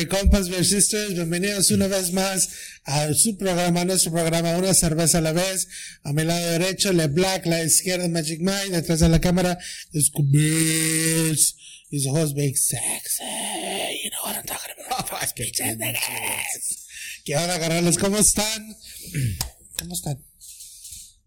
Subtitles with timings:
[0.00, 2.48] Beer Compas, Sisters, bienvenidos una vez más
[2.84, 5.68] a su programa, nuestro programa, una cerveza a la vez.
[6.04, 9.58] A mi lado derecho, Le Black, la izquierda, Magic Mike, detrás de la cámara,
[9.92, 11.54] Scoobies.
[11.90, 13.24] He's a host, Big Sexy.
[14.02, 15.10] You know what I'm talking about.
[17.24, 17.98] ¿Qué onda, carnales?
[17.98, 18.74] ¿Cómo están?
[19.78, 20.24] ¿Cómo están?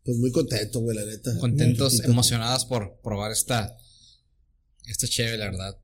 [0.03, 1.37] Pues muy contento, güey, la neta.
[1.37, 3.77] Contentos, emocionados por probar esta,
[4.87, 5.77] esta chévere, la verdad,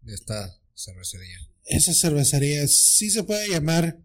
[0.00, 1.51] de esta cervecería.
[1.64, 3.98] Esa cervecería sí se puede llamar,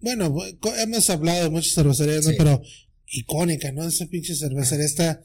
[0.00, 0.34] bueno,
[0.78, 2.32] hemos hablado de muchas cervecerías, ¿no?
[2.36, 2.62] pero
[3.06, 3.86] icónica, ¿no?
[3.86, 5.22] Esa pinche cervecería, esta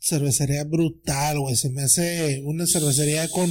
[0.00, 3.50] cervecería brutal, güey, se me hace una cervecería con,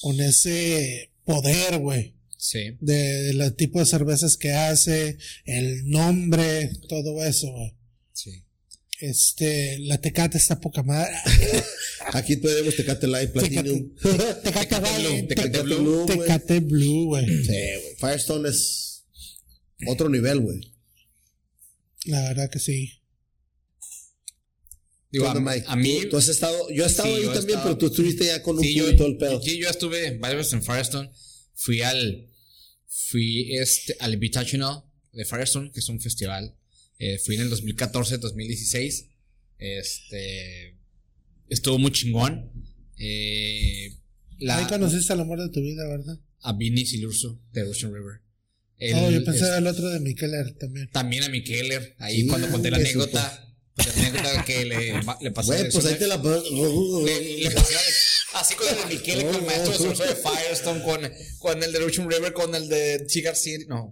[0.00, 2.14] con ese poder, güey.
[2.36, 2.76] Sí.
[2.80, 7.74] De, de tipo de cervezas que hace, el nombre, todo eso, güey.
[8.12, 8.44] Sí.
[9.00, 11.10] Este, la Tecate está poca madre.
[12.12, 13.94] Aquí tenemos Tecate Light Platinum.
[14.42, 15.26] Tecate, Blue.
[15.26, 16.06] Tecate Blue.
[16.06, 17.26] Tecate Blue, güey.
[17.26, 17.96] Sí, güey.
[17.98, 19.06] Firestone es
[19.86, 20.60] otro nivel, güey.
[22.04, 23.00] La verdad que sí.
[25.10, 26.02] Digo, a, a, mí.
[26.10, 26.68] Tú, has estado.
[26.70, 29.16] Yo he estado ahí también, pero tú estuviste ya con un sí, y todo el
[29.16, 29.40] pedo.
[29.42, 31.10] Sí, yo estuve varias veces en Firestone.
[31.54, 32.28] Fui al.
[32.86, 36.59] Fui este, al Invitational de Firestone, que es un festival
[37.00, 39.06] eh, fui en el 2014, 2016.
[39.58, 40.76] Este.
[41.48, 42.52] Estuvo muy chingón.
[42.98, 43.96] Eh,
[44.38, 46.18] la, Ahí conociste al amor de tu vida, ¿verdad?
[46.42, 48.20] A Vinny Silurso de Ocean River.
[48.94, 50.90] oh, yo pensaba el otro de Mikeller también.
[50.90, 53.46] También a Mikeller, ahí cuando conté la anécdota.
[53.76, 55.52] La anécdota que le, le pasó.
[55.54, 56.16] Güey, pues ahí te la.
[56.18, 57.74] Le, le pasó
[58.34, 61.00] así con el de Mikeller, con el maestro de Firestone, con,
[61.38, 63.64] con el de Ocean River, con el de Cigar City.
[63.68, 63.90] No,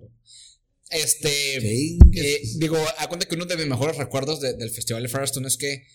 [0.91, 1.57] este.
[1.57, 5.57] Eh, digo, a cuenta que uno de mis mejores recuerdos del Festival de Firestone es
[5.57, 5.87] que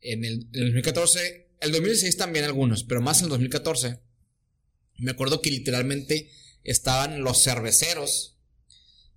[0.00, 3.98] en el, 2014, el 2016 también algunos, pero más en el 2014,
[4.98, 6.30] me acuerdo que literalmente
[6.64, 8.38] estaban los cerveceros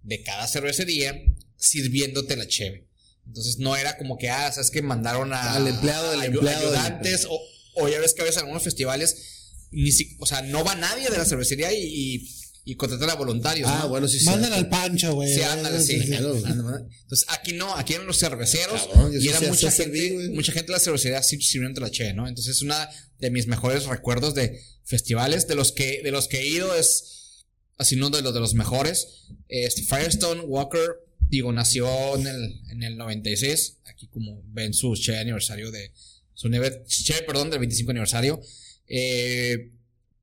[0.01, 1.21] de cada cervecería
[1.55, 2.89] sirviéndote la cheve.
[3.25, 7.25] Entonces no era como que, ah, sabes que mandaron a, al empleado del empleado ayudantes,
[7.29, 7.39] o,
[7.75, 9.89] o, ya ves que a veces en algunos festivales, ni
[10.19, 12.42] o sea, no va nadie de la cervecería y y
[12.75, 13.69] contratar a voluntarios.
[13.69, 14.25] Ah, bueno, sí, sí.
[14.25, 15.33] Mandan al pancho, güey.
[15.33, 15.95] Sí, ándale, sí.
[15.95, 18.87] Entonces, aquí no, aquí eran los cerveceros.
[19.19, 22.25] y era mucha gente, mucha gente de la cervecería sirviendo la che, ¿no?
[22.27, 25.45] Entonces, es una de mis mejores recuerdos de festivales.
[25.47, 27.43] De los que, de los que he ido, es
[27.77, 29.25] así, no de los de los mejores.
[29.49, 33.79] Este, Firestone Walker, digo, nació en el, en el 96.
[33.85, 35.91] Aquí, como ven, su che aniversario de.
[36.33, 36.49] Su
[36.87, 38.41] che, perdón, del 25 aniversario.
[38.87, 39.71] Eh,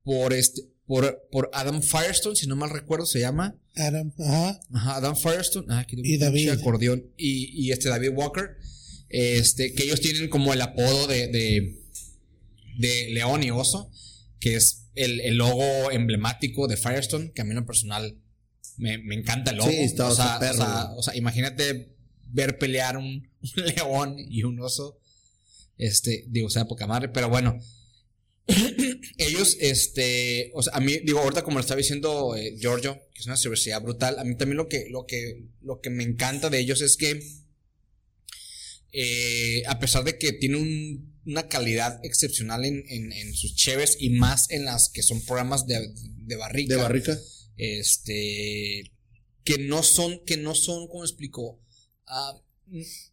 [0.02, 3.54] por este por, por Adam Firestone, si no mal recuerdo, se llama.
[3.76, 4.60] Adam, ajá.
[4.74, 5.68] Ajá, Adam Firestone.
[5.70, 6.48] Ah, y David.
[6.48, 7.12] Acordeón.
[7.16, 8.56] Y, y, este David Walker.
[9.08, 11.78] Este, que ellos tienen como el apodo de, de,
[12.78, 13.88] de León y Oso,
[14.40, 18.18] que es el, el, logo emblemático de Firestone, que a mí en lo personal
[18.76, 19.70] me, me encanta el logo.
[19.70, 21.94] Sí, está o, sea, o, sea, o sea, imagínate
[22.32, 24.98] ver pelear un, un león y un oso.
[25.78, 27.60] Este, digo, o sea, poca madre, pero bueno.
[29.40, 33.20] ellos, este, o sea, a mí, digo, ahorita como lo estaba diciendo eh, Giorgio, que
[33.20, 36.50] es una cervecería brutal, a mí también lo que, lo que, lo que me encanta
[36.50, 37.20] de ellos es que,
[38.92, 44.50] eh, a pesar de que tiene una calidad excepcional en, en, sus cheves y más
[44.50, 46.74] en las que son programas de, de barrica.
[46.74, 47.18] De barrica.
[47.56, 48.90] Este,
[49.44, 51.60] que no son, que no son, como explico,
[52.06, 52.40] ah,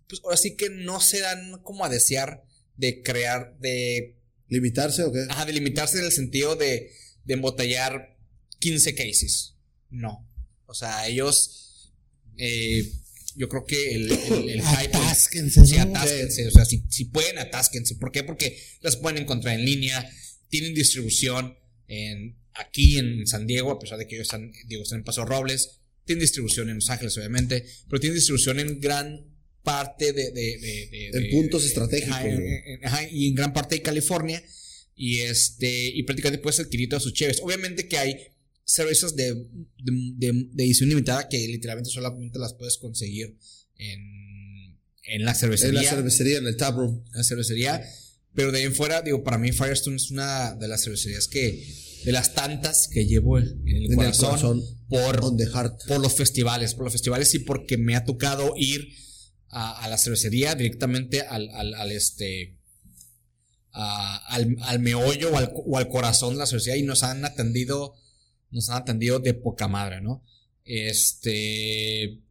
[0.07, 2.43] pues ahora sí que no se dan como a desear
[2.75, 4.16] de crear, de
[4.49, 5.25] ¿Limitarse o qué?
[5.29, 6.91] Ajá, de limitarse en el sentido de,
[7.25, 8.17] de embotellar
[8.59, 9.55] 15 cases.
[9.89, 10.27] No.
[10.65, 11.91] O sea, ellos.
[12.37, 12.91] Eh,
[13.35, 14.11] yo creo que el,
[14.49, 15.65] el, Atásquense.
[15.65, 16.47] Sí, atásquense.
[16.47, 17.95] O sea, si, si, pueden, atásquense.
[17.95, 18.23] ¿Por qué?
[18.23, 20.09] Porque las pueden encontrar en línea.
[20.49, 21.55] Tienen distribución
[21.87, 25.25] en, aquí en San Diego, a pesar de que ellos están, digo, están en Paso
[25.25, 25.81] Robles.
[26.05, 27.65] Tienen distribución en Los Ángeles, obviamente.
[27.87, 29.36] Pero tienen distribución en gran
[29.67, 30.31] parte de...
[30.31, 32.17] de, en puntos estratégicos.
[33.11, 34.41] y en gran parte de California.
[34.95, 37.39] Y, este, y prácticamente puedes adquirir todas sus cheves.
[37.43, 38.17] Obviamente que hay
[38.63, 39.45] cervezas de,
[39.77, 43.37] de, edición limitada que literalmente solamente las puedes conseguir
[43.77, 45.79] en, en la cervecería.
[45.79, 47.03] En la cervecería, en el taproom.
[47.11, 47.83] En la cervecería.
[48.33, 51.67] Pero de ahí en fuera, digo, para mí Firestone es una de las cervecerías que,
[52.05, 55.19] de las tantas que llevo en el, corazón, por,
[55.87, 58.87] por los festivales, por los festivales y porque me ha tocado ir
[59.49, 62.57] a, la cervecería, directamente al, al, este,
[63.71, 67.95] al, al, meollo o al, corazón de la cervecería y nos han atendido,
[68.51, 70.23] nos han atendido de poca madre, ¿no?
[70.65, 72.21] Este,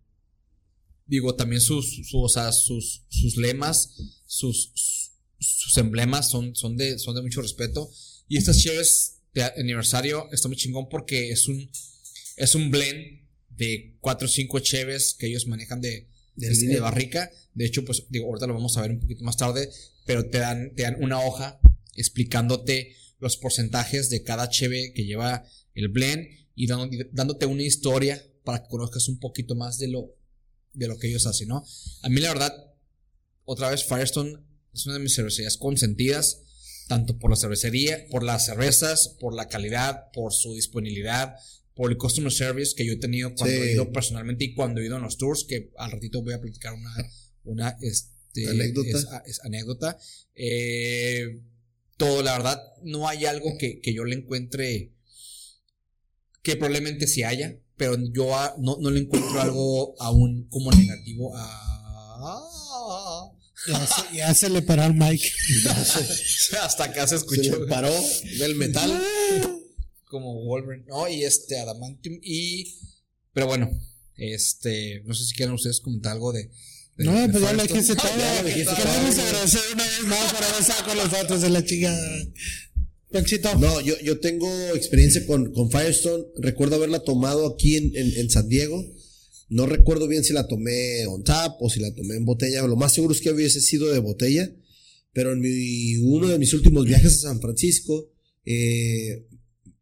[1.06, 3.94] digo, también sus, o sea, sus, sus lemas,
[4.26, 4.72] sus,
[5.38, 7.90] sus emblemas son, son, de, son de mucho respeto.
[8.28, 11.70] Y estas cheves de aniversario está muy chingón porque es un,
[12.36, 17.30] Es un blend de cuatro o cinco cheves que ellos manejan de, de, barrica.
[17.54, 19.70] De hecho, pues digo, ahorita lo vamos a ver un poquito más tarde,
[20.04, 21.58] pero te dan, te dan una hoja
[21.94, 25.44] explicándote los porcentajes de cada cheve que lleva
[25.74, 30.14] el blend y dándote una historia para que conozcas un poquito más de lo,
[30.72, 31.64] de lo que ellos hacen, ¿no?
[32.02, 32.52] A mí la verdad,
[33.44, 34.38] otra vez Firestone
[34.72, 36.42] es una de mis cervecerías consentidas,
[36.88, 41.36] tanto por la cervecería, por las cervezas, por la calidad, por su disponibilidad,
[41.76, 44.87] por el customer service que yo he tenido cuando he ido personalmente y cuando he
[44.87, 46.90] ido en los tours, que al ratito voy a platicar una,
[47.44, 49.23] una este, anécdota.
[49.26, 49.99] Es, anécdota.
[50.34, 51.43] Eh,
[51.99, 54.93] todo, la verdad, no hay algo que, que, yo le encuentre
[56.43, 61.72] que probablemente sí haya, pero yo no, no, le encuentro algo aún como negativo a...
[64.14, 65.29] Ya se, le paró al Mike.
[66.62, 67.43] Hasta acá se escuchó.
[67.43, 67.93] Se le paró
[68.38, 69.02] del metal.
[70.06, 71.08] como Wolverine, ¿no?
[71.08, 72.75] Y este Adamantium y...
[73.32, 73.70] Pero bueno,
[74.17, 76.50] este, no sé si quieren ustedes comentar algo de...
[76.97, 78.08] no, pues ya lo dijiste todo.
[78.44, 82.26] Queremos agradecer una vez más por haber estado con nosotros en la chingada.
[83.12, 83.55] Panchito.
[83.56, 86.25] No, yo, yo tengo experiencia con, con Firestone.
[86.38, 88.85] Recuerdo haberla tomado aquí en, en, en, San Diego.
[89.49, 92.67] No recuerdo bien si la tomé on tap o si la tomé en botella.
[92.67, 94.50] Lo más seguro es que hubiese sido de botella.
[95.12, 98.11] Pero en mi, uno de mis últimos viajes a San Francisco,
[98.44, 99.26] eh,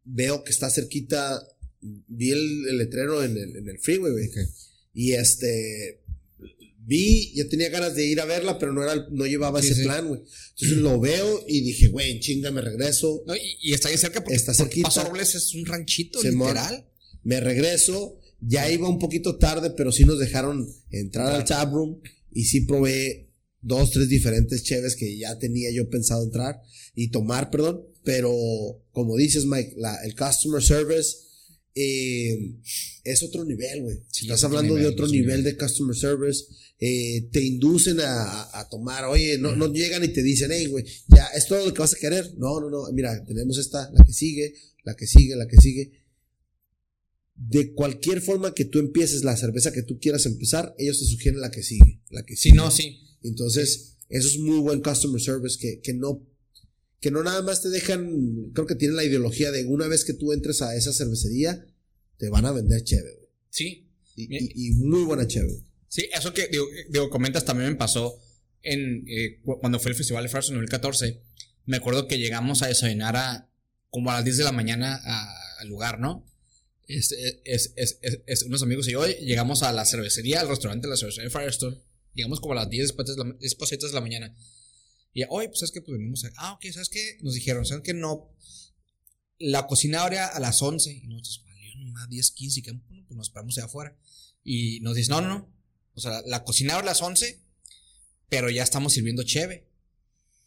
[0.05, 1.41] veo que está cerquita,
[1.81, 4.29] vi el, letrero en el, en el freeway, güey.
[4.93, 6.01] Y este,
[6.85, 10.07] vi, ya tenía ganas de ir a verla, pero no era, no llevaba ese plan,
[10.07, 10.21] güey.
[10.21, 13.23] Entonces lo veo y dije, güey, chinga, me regreso.
[13.61, 14.87] y, está ahí cerca porque, está cerquita.
[14.87, 16.87] Paso Robles es un ranchito, literal.
[17.23, 21.99] Me regreso, ya iba un poquito tarde, pero sí nos dejaron entrar al chat room
[22.31, 23.31] y sí probé
[23.61, 26.61] dos, tres diferentes cheves que ya tenía yo pensado entrar
[26.93, 27.81] y tomar, perdón.
[28.05, 28.31] Pero
[28.91, 31.17] como dices, Mike, la, el customer service
[31.73, 32.55] eh,
[33.03, 33.97] es otro nivel, güey.
[34.21, 36.45] Estás hablando de otro nivel, de customer service.
[36.79, 40.85] Eh, te inducen a, a, tomar, oye, no, no llegan y te dicen, hey, güey,
[41.07, 42.33] ya, es todo lo que vas a querer.
[42.37, 44.53] No, no, no, mira, tenemos esta, la que sigue,
[44.83, 45.91] la que sigue, la que sigue.
[47.35, 51.41] De cualquier forma que tú empieces la cerveza que tú quieras empezar, ellos te sugieren
[51.41, 52.51] la que sigue, la que sigue.
[52.51, 52.99] Sí, no, sí.
[53.23, 56.25] Entonces, eso es muy buen customer service que, que no
[57.05, 60.15] que no nada más te dejan, creo que tienen la ideología de una vez que
[60.15, 61.63] tú entres a esa cervecería,
[62.17, 63.29] te van a vender chévere.
[63.51, 63.91] Sí.
[64.15, 65.59] Y, muy buena chévere.
[65.87, 66.49] Sí, eso que
[66.89, 68.19] digo, comentas también me pasó
[68.63, 71.21] en eh, cuando fue el Festival de Farso en 2014.
[71.65, 73.51] Me acuerdo que llegamos a desayunar a
[73.91, 74.99] como a las 10 de la mañana
[75.59, 76.25] al lugar, ¿no?
[76.87, 80.89] Este, es, es, es, unos amigos y yo llegamos a la cervecería, al restaurante de
[80.89, 81.77] la cervecería de Firestone.
[82.15, 84.35] Llegamos como a las 10 después de la, después de la mañana.
[85.15, 86.31] Y hoy, pues es que pues venimos a.
[86.35, 87.17] Ah, ok, ¿sabes qué?
[87.21, 87.93] Nos dijeron, ¿sabes qué?
[87.93, 88.29] No.
[89.39, 93.15] La cocina abría a las 11 y nosotros, valió nomás 10, 15 y que pues
[93.17, 93.97] nos esperamos allá afuera.
[94.43, 95.53] Y nos dice, no, no, no.
[95.93, 97.39] O sea, la cocina abre a las 11,
[98.27, 99.69] pero ya estamos sirviendo cheve.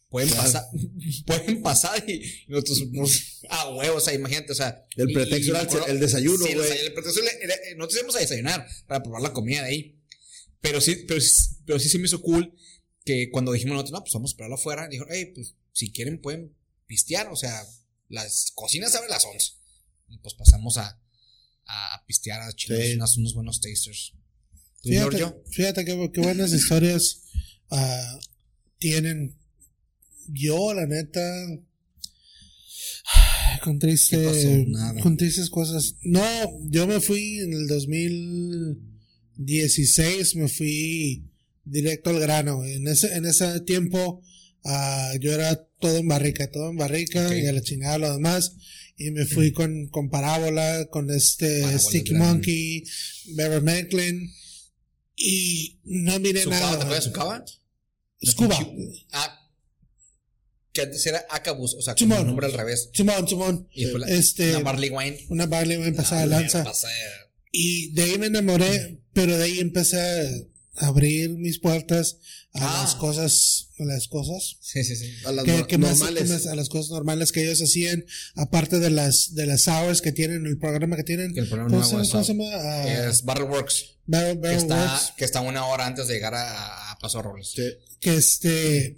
[0.09, 0.65] Pueden pasar,
[1.25, 4.85] pueden pasar y nosotros, ah, huevo, o sea, imagínate, o sea.
[4.95, 6.71] El pretexto era el desayuno, güey.
[6.71, 9.99] Sí, el pretexto era, nosotros íbamos a desayunar para probar la comida de ahí.
[10.61, 11.19] Pero sí, pero,
[11.65, 12.53] pero sí se me hizo cool
[13.05, 16.21] que cuando dijimos nosotros, no, pues vamos a esperarlo afuera, dijo, hey, pues si quieren
[16.21, 16.55] pueden
[16.87, 17.63] pistear, o sea,
[18.09, 19.53] las cocinas abren las 11.
[20.09, 21.01] Y pues pasamos a,
[21.65, 24.13] a, pistear, a echarnos unos, buenos tasters.
[24.83, 27.21] Fíjate, fíjate qué, buenas historias
[27.69, 28.19] uh,
[28.77, 29.37] tienen.
[30.27, 31.21] Yo, la neta,
[33.63, 34.67] con triste,
[35.01, 35.95] con tristes cosas.
[36.01, 36.21] No,
[36.69, 41.28] yo me fui en el 2016, me fui
[41.69, 42.63] directo al grano.
[42.63, 44.21] En ese, en ese tiempo
[44.63, 48.53] uh, yo era todo en barrica, todo en barrica y a la chingada lo demás.
[48.97, 52.83] Y me fui con, con Parábola, con este Sticky Monkey,
[53.35, 54.29] Bever Macklin.
[55.15, 56.79] Y no miré nada.
[56.79, 57.45] ¿Te fue a Sucaba?
[58.23, 58.57] Scuba.
[59.13, 59.39] Ah,
[60.71, 62.89] que antes era Acabus, o sea, el nombre al revés.
[62.91, 63.67] Chumón, Chumón.
[63.73, 65.25] Y este, una Barley Wine.
[65.29, 66.65] Una Barley Wine pasada de lanza.
[67.51, 70.29] Y de ahí me enamoré, pero de ahí empecé a
[70.79, 72.17] abrir mis puertas
[72.53, 72.97] a las ah.
[72.99, 74.57] cosas, a las cosas.
[74.61, 75.13] Sí, sí, sí.
[75.25, 76.45] A las normales.
[76.47, 78.05] a las cosas normales que ellos hacían,
[78.35, 81.33] aparte de las, de las hours que tienen, el programa que tienen.
[81.33, 82.43] Que el programa nuevo se llama?
[82.43, 83.97] Uh, es Battle Works.
[84.05, 85.13] Battle, que, está, Works.
[85.17, 87.51] que está una hora antes de llegar a, a Paso Robles.
[87.55, 87.69] Sí.
[87.99, 88.97] Que este,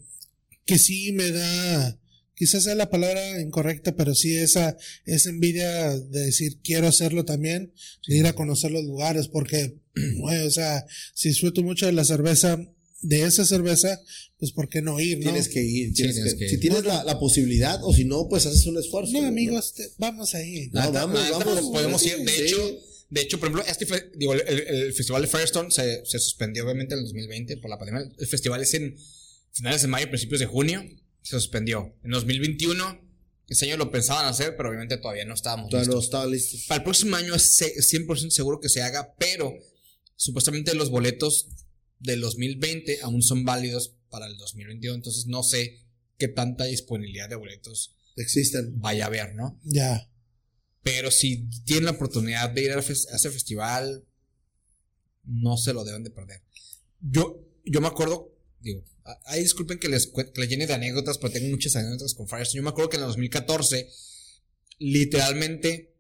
[0.65, 1.99] que sí me da,
[2.41, 7.71] quizás sea la palabra incorrecta, pero sí esa, esa envidia de decir quiero hacerlo también,
[8.07, 9.75] de ir a conocer los lugares, porque,
[10.23, 10.83] o sea,
[11.13, 12.59] si disfruto mucho de la cerveza,
[13.01, 14.01] de esa cerveza,
[14.39, 15.19] pues ¿por qué no ir?
[15.19, 15.25] ¿no?
[15.25, 15.95] Tienes que ir.
[15.95, 19.13] Si tienes la, la, posibilidad o si no, pues haces un esfuerzo.
[19.13, 20.71] No, amigos, vamos a ir.
[20.73, 21.69] No, vamos, vamos.
[21.71, 22.17] Podemos ir.
[22.25, 22.57] De hecho,
[23.11, 23.85] De hecho, por ejemplo, este
[24.17, 28.11] digo, el, festival de Firestone se, se, suspendió obviamente en el 2020 por la pandemia.
[28.17, 28.97] El festival es en
[29.53, 30.83] finales de mayo, principios de junio.
[31.21, 31.95] Se suspendió.
[32.03, 33.01] En 2021,
[33.47, 36.57] ese año lo pensaban hacer, pero obviamente todavía no estábamos todavía no estaba listo.
[36.67, 39.53] Para el próximo año es 100% seguro que se haga, pero
[40.15, 41.49] supuestamente los boletos
[41.99, 44.95] del 2020 aún son válidos para el 2021.
[44.95, 45.85] Entonces no sé
[46.17, 48.79] qué tanta disponibilidad de boletos existen.
[48.79, 49.59] Vaya a haber, ¿no?
[49.63, 50.09] Ya.
[50.83, 54.05] Pero si tienen la oportunidad de ir a, ese festival,
[55.23, 56.41] no se lo deben de perder.
[56.99, 58.83] Yo, yo me acuerdo, digo,
[59.25, 60.11] ahí disculpen que les,
[60.47, 62.57] llene de anécdotas, pero tengo muchas anécdotas con Firestone.
[62.57, 63.89] Yo me acuerdo que en el 2014,
[64.79, 65.93] literalmente,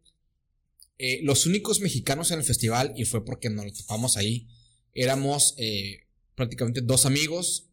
[0.97, 4.47] eh, los únicos mexicanos en el festival, y fue porque nos lo topamos ahí,
[4.93, 7.69] éramos eh, prácticamente dos amigos,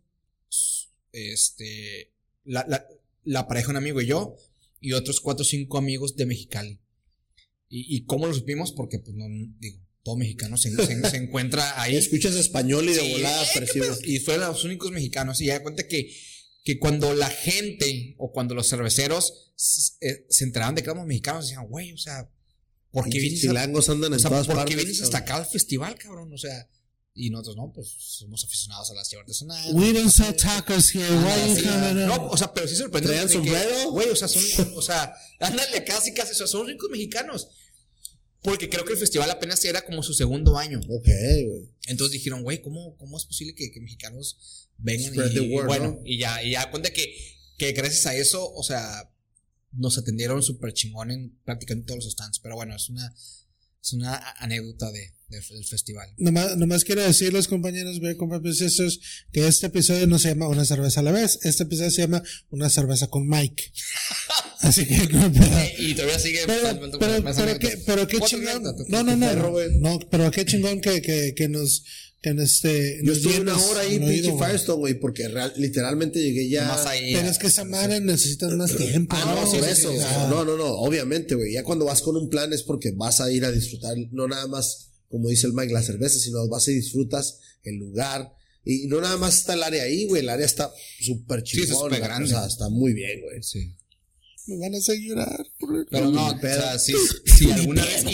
[1.13, 2.13] este,
[2.45, 4.37] la pareja, un amigo y yo,
[4.81, 6.81] y otros cuatro o cinco amigos de Mexicali.
[7.69, 8.73] ¿Y, y cómo lo supimos?
[8.73, 9.27] Porque, pues, no,
[9.59, 11.97] digo, todo mexicano se, se, encuentra ahí.
[11.97, 13.47] Escuchas español y de volada
[14.05, 15.41] Y fueron los únicos mexicanos.
[15.41, 16.11] Y ya da cuenta que,
[16.65, 21.47] que cuando la gente o cuando los cerveceros se, se enteraban de que éramos mexicanos,
[21.47, 22.31] decían, güey, o sea,
[22.91, 26.33] ¿por qué vienes, andan en todas ¿por qué vienes hasta acá al festival, cabrón?
[26.33, 26.69] O sea,
[27.19, 29.75] y nosotros no, pues somos aficionados a las chivas artesanales.
[29.75, 31.11] We don't sell tacos here.
[31.11, 33.09] Why you No, o sea, pero sí sorprende.
[33.09, 33.91] ¿Traían sombrero?
[33.91, 34.43] Güey, o sea, son,
[34.77, 37.49] o sea, ándale casi, casi, o sea, son ricos mexicanos.
[38.43, 40.81] Porque creo que el festival apenas era como su segundo año.
[40.89, 41.69] Ok, güey.
[41.87, 46.43] Entonces dijeron, güey, ¿cómo, ¿cómo es posible que, que mexicanos vengan y, bueno, y ya,
[46.43, 47.15] y ya cuenta que,
[47.57, 49.11] que gracias a eso, o sea,
[49.73, 52.39] nos atendieron súper chingón en prácticamente todos los stands.
[52.39, 53.13] Pero bueno, es una,
[53.83, 56.09] es una anécdota de, del festival.
[56.17, 58.17] Nomás, nomás quiero decirles, compañeros, ver
[58.61, 59.01] estos,
[59.33, 62.23] que este episodio no se llama Una cerveza a la vez, este episodio se llama
[62.51, 63.73] Una cerveza con Mike.
[64.61, 65.31] Así que no,
[65.79, 66.41] Y todavía sigue.
[66.47, 68.63] Pero, pero, pero, qué, pero qué chingón.
[68.89, 69.69] No, no, no.
[69.81, 71.85] No, pero qué chingón que, que, que nos
[72.23, 73.01] en este.
[73.05, 76.67] Yo estuve una hora ahí, pinche Firestone, güey, porque real, literalmente llegué ya.
[76.67, 79.17] Más ahí, pero es que esa madre necesitas más tiempo.
[79.17, 79.93] Ah, no, no, eso.
[80.29, 81.53] no, no, no, obviamente, güey.
[81.53, 84.47] Ya cuando vas con un plan es porque vas a ir a disfrutar, no nada
[84.47, 88.33] más como dice el Mike, la cerveza, sino vas y disfrutas el lugar.
[88.65, 90.71] Y no nada más está el área ahí, güey, el área está
[91.01, 91.67] súper chingón.
[91.67, 92.25] Sí, súper grande.
[92.25, 93.43] O sea, está muy bien, güey.
[93.43, 93.75] Sí.
[94.47, 95.47] Me van a hacer llorar.
[95.91, 96.93] Pero no, o sea, si,
[97.53, 98.05] alguna vez,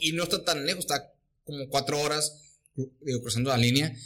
[0.00, 1.12] y, no está tan lejos, está
[1.44, 2.40] como cuatro horas
[2.76, 3.96] digo, cruzando la línea,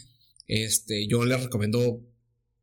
[0.47, 2.07] este, yo les recomiendo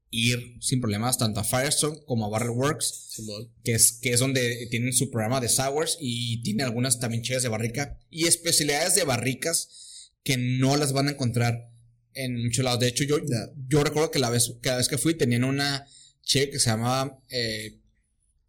[0.10, 3.22] ir sin problemas tanto a Firestone como a Barrel Works,
[3.64, 7.44] que es, que es donde tienen su programa de sours y tiene algunas también chelas
[7.44, 11.72] de barrica y especialidades de barricas que no las van a encontrar
[12.14, 12.80] en muchos lados.
[12.80, 13.18] De hecho, yo,
[13.68, 15.86] yo recuerdo que la vez, cada vez que fui tenían una
[16.24, 17.80] che que se llamaba eh,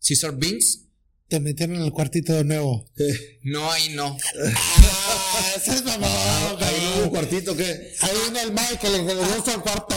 [0.07, 0.88] Caesar Beans.
[1.28, 2.90] Te metieron en el cuartito de nuevo.
[3.42, 4.16] No, ahí no.
[4.44, 6.62] ah, ese es mamón.
[6.62, 7.64] Ahí un cuartito que.
[7.64, 9.94] Ahí viene el Michael, le gusta el cuarto.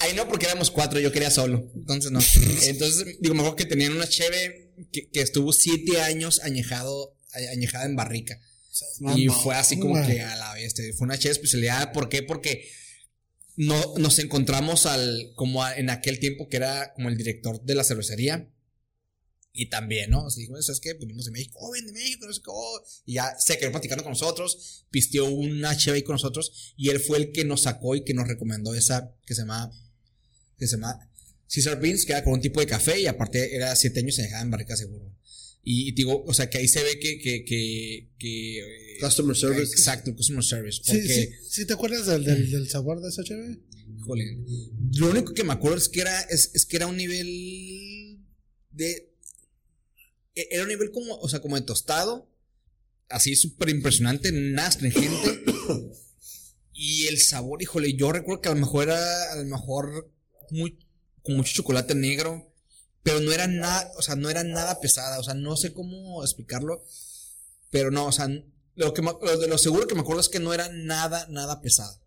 [0.00, 1.70] Ahí no, porque éramos cuatro, yo quería solo.
[1.74, 2.20] Entonces no.
[2.64, 7.16] Entonces, digo, mejor que tenían una cheve que, que estuvo siete años añejado,
[7.52, 8.38] añejada en barrica.
[9.16, 10.74] y fue así como que a la vez.
[10.98, 11.92] Fue una cheve especialidad.
[11.92, 12.22] ¿Por qué?
[12.22, 12.68] Porque
[13.56, 17.84] no, nos encontramos al, como en aquel tiempo que era como el director de la
[17.84, 18.48] cervecería.
[19.52, 20.26] Y también, ¿no?
[20.34, 20.94] Dijo, ¿sabes qué?
[20.94, 22.82] Venimos de México, oh, ven de México, no sé qué, oh".
[23.04, 27.18] Y ya se quedó platicando con nosotros, pisteó una cheve con nosotros, y él fue
[27.18, 29.70] el que nos sacó y que nos recomendó esa que se llama
[30.56, 30.98] que se llama
[31.52, 34.24] Caesar Beans, que era con un tipo de café y aparte era siete años en
[34.24, 35.14] dejaba en barrica seguro.
[35.64, 37.20] Y, digo, o sea, que ahí se ve que...
[37.20, 39.72] que, que, que eh, customer service.
[39.72, 40.80] Exacto, customer service.
[40.84, 43.60] Porque, sí, sí, sí, ¿te acuerdas del, del, del sabor de esa chave?
[43.96, 44.38] Híjole.
[44.94, 48.24] Lo único que me acuerdo es que era, es, es que era un nivel
[48.70, 49.11] de...
[50.34, 52.28] E, era un nivel como, o sea, como de tostado.
[53.08, 55.44] Así súper impresionante, nada astringente.
[56.72, 60.10] y el sabor, híjole, yo recuerdo que a lo mejor era, a lo mejor
[60.50, 60.78] muy,
[61.22, 62.52] con mucho chocolate negro,
[63.02, 66.22] pero no era nada, o sea, no era nada pesada, o sea, no sé cómo
[66.22, 66.84] explicarlo,
[67.70, 68.28] pero no, o sea,
[68.74, 71.98] lo, que de lo seguro que me acuerdo es que no era nada, nada pesada.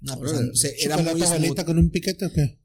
[0.00, 2.58] No, o sea, era muy con un piquete o qué?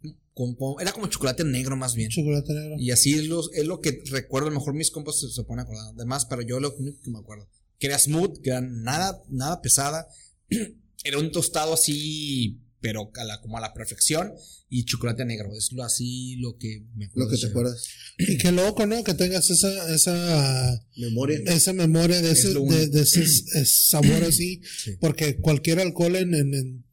[0.80, 2.10] Era como chocolate negro más bien.
[2.10, 2.76] Chocolate negro.
[2.78, 5.44] Y así es lo, es lo que recuerdo, a lo mejor mis compas se, se
[5.44, 5.94] ponen a acordar.
[5.96, 7.48] Además, pero yo lo único que me acuerdo.
[7.80, 10.08] Que era smooth, que era nada, nada pesada.
[11.04, 13.12] era un tostado así pero
[13.42, 14.32] como a la perfección,
[14.70, 15.50] y chocolate negro.
[15.58, 17.32] Es lo así lo que me acuerdo.
[17.32, 17.84] Lo que te acuerdas.
[18.20, 19.04] Y qué loco, ¿no?
[19.04, 21.40] Que tengas esa, esa memoria.
[21.48, 24.62] Esa memoria de ese, de, ese sabor así.
[25.02, 26.86] Porque cualquier alcohol en, en,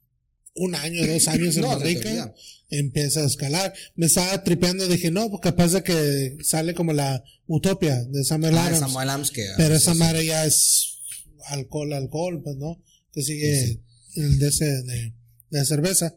[0.55, 2.33] un año, dos años en no, barrica
[2.79, 3.73] empieza a escalar.
[3.95, 8.57] Me estaba tripeando, dije, no, pues capaz de que sale como la utopia de Samuel
[8.57, 8.79] ah, Adams.
[8.79, 10.99] Samuel Adams que, pero esa madre ya es
[11.47, 13.79] alcohol, alcohol, pues no, te sigue
[14.15, 15.13] el de ese de,
[15.49, 16.15] de cerveza.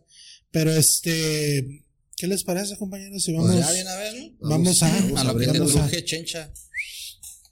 [0.51, 1.85] Pero este,
[2.17, 3.23] ¿qué les parece, compañeros?
[3.23, 4.49] Si vamos, pues ya una vez, ¿no?
[4.49, 6.53] Vamos, a, a, lo que te chencha.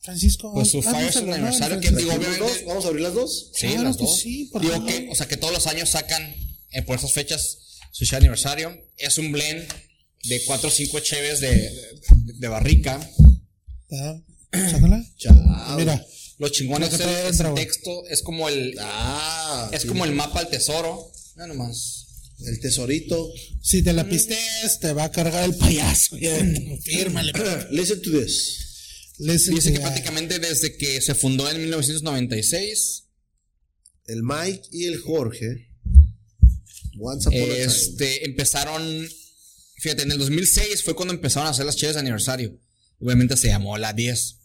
[0.00, 2.64] Francisco, pues su Firestone aniversario, que digo, obviamente.
[2.66, 3.50] ¿Vamos a abrir las dos?
[3.54, 4.20] Sí, las dos.
[4.20, 6.23] Sí, digo que, o sea, que todos los años sacan
[6.73, 7.63] eh, por esas fechas
[7.94, 8.76] su aniversario.
[8.96, 9.66] Es un blend
[10.24, 11.70] de 4 o 5 cheves de,
[12.38, 12.98] de, barrica.
[13.92, 14.20] Ah,
[14.70, 15.04] sácala.
[15.76, 16.04] Mira.
[16.38, 18.74] Los chingones de ese texto es como el.
[18.80, 21.12] Ah, es como el mapa al tesoro.
[21.36, 22.32] Nada nomás.
[22.40, 23.32] El tesorito.
[23.62, 26.16] Si te la pistes, te va a cargar el payaso.
[26.82, 27.32] Fírmale.
[27.70, 29.14] Listen to this.
[29.18, 33.04] Dice que prácticamente desde que se fundó en 1996.
[34.06, 35.68] El Mike y el Jorge.
[37.32, 39.08] Este, empezaron.
[39.78, 42.58] Fíjate, en el 2006 fue cuando empezaron a hacer las cheves de aniversario.
[43.00, 44.38] Obviamente se llamó la 10.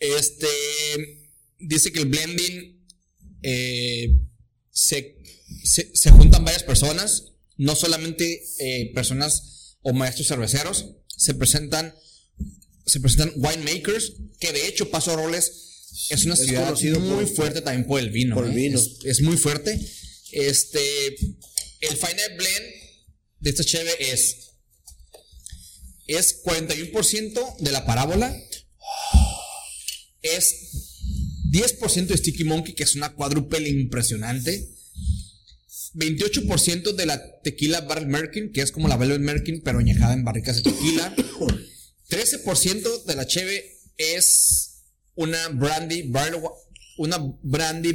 [0.00, 0.48] Este.
[1.58, 2.86] Dice que el blending.
[3.42, 4.16] Eh,
[4.70, 5.16] se,
[5.64, 7.32] se, juntan varias personas.
[7.56, 10.96] No solamente eh, personas o maestros cerveceros.
[11.16, 11.94] Se presentan
[12.86, 15.64] se presentan winemakers, que de hecho Paso Robles
[16.10, 18.34] es una ciudad muy fuerte también por el vino.
[18.34, 18.54] Por el ¿eh?
[18.54, 18.80] vino.
[19.04, 19.78] Es, muy fuerte.
[20.34, 21.14] Este,
[21.80, 22.66] el Final Blend
[23.38, 24.50] de esta cheve es,
[26.08, 28.36] es 41% de la parábola,
[30.22, 30.90] es
[31.52, 34.70] 10% de Sticky Monkey, que es una cuádruple impresionante.
[35.94, 40.24] 28% de la tequila Barrel Merkin, que es como la Velvet Merkin, pero añejada en
[40.24, 41.14] barricas de tequila.
[42.10, 44.82] 13% de la cheve es
[45.14, 46.40] una brandy barley,
[46.96, 47.92] una brandy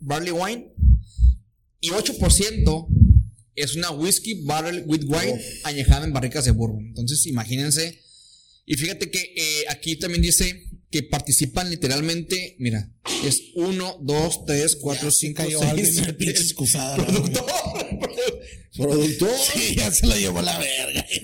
[0.00, 0.72] barley wine
[1.84, 2.86] y 8%
[3.56, 6.86] es una whiskey barrel with wine añejada en barricas de bourbon.
[6.86, 8.00] Entonces, imagínense.
[8.64, 12.90] Y fíjate que eh, aquí también dice que participan literalmente, mira,
[13.24, 16.02] es 1, 2, 3, 4, 5, 6.
[16.96, 17.44] Productor.
[18.76, 19.30] Productor.
[19.52, 21.06] Sí, ya se lo llevó la verga.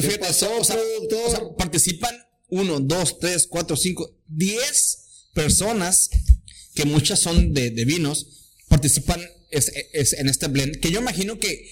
[0.00, 0.76] ¿Qué pasó, o sea,
[1.58, 2.16] participan
[2.48, 6.08] uno, dos, tres, cuatro, cinco, diez personas,
[6.78, 8.28] que muchas son de, vinos,
[8.68, 11.68] participan en este blend, que yo imagino que,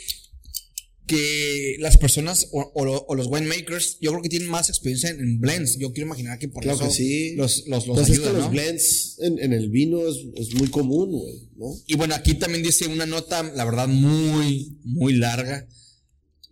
[1.06, 5.78] que las personas o, los winemakers, yo creo que tienen más experiencia en, blends.
[5.78, 7.34] Yo quiero imaginar que por claro eso que sí.
[7.36, 11.12] los, los, los, los blends en, el vino es, muy común,
[11.56, 11.72] ¿no?
[11.86, 15.68] Y bueno, aquí también dice una nota, la verdad, muy, muy larga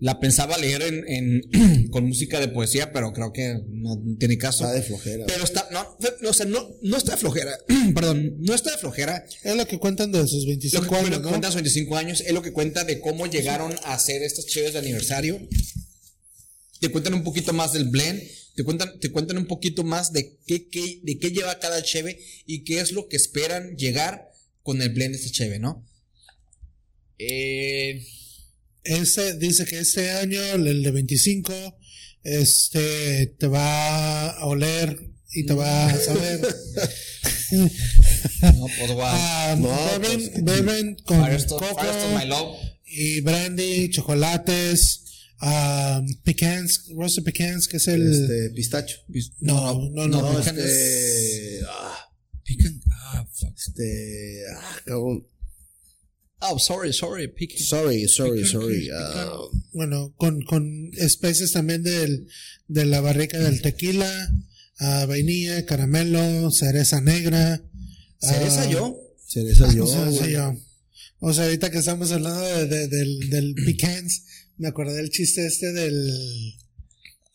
[0.00, 4.64] la pensaba leer en, con música de poesía, pero creo que no tiene caso.
[4.64, 5.26] Está de flojera.
[5.26, 5.96] Pero está, no,
[6.28, 7.56] o sea, no, no está de flojera.
[7.94, 9.24] Perdón, no está de flojera.
[9.42, 11.10] Es lo que cuentan de sus 25 años.
[11.10, 14.22] Lo que cuentan sus 25 años, es lo que cuenta de cómo llegaron a hacer
[14.22, 15.40] estos chéves de aniversario.
[16.80, 18.20] Te cuentan un poquito más del blend,
[18.56, 22.18] te cuentan, te cuentan un poquito más de qué, qué, de qué lleva cada cheve
[22.46, 24.28] y qué es lo que esperan llegar
[24.62, 25.86] con el blend de este cheve, ¿no?
[27.18, 28.04] Eh.
[28.84, 31.52] Este dice que este año, el de 25,
[32.22, 34.98] este te va a oler
[35.32, 36.40] y te va a saber.
[37.50, 45.04] no, pues ah, beben, pues, beben con coco y brandy, chocolates,
[45.40, 48.98] um, pecans, roasted pecans, que es el este, pistacho.
[49.40, 52.08] no, no, no, no, este, ah,
[52.92, 53.56] ah, fuck.
[53.56, 55.26] Este, ah, cabrón.
[56.46, 58.90] Oh, sorry, sorry, Sorry, sorry, sorry.
[58.90, 62.26] Uh, bueno, con, con especies también del,
[62.68, 64.30] de la barrica del tequila,
[64.80, 67.62] uh, vainilla, caramelo, cereza negra.
[68.18, 69.00] ¿Cereza uh, yo?
[69.26, 69.86] Cereza yo.
[69.86, 70.56] Cereza yo.
[71.20, 74.24] O sea, ahorita que estamos hablando de, del, del pecans,
[74.58, 76.12] me acordé del chiste este del,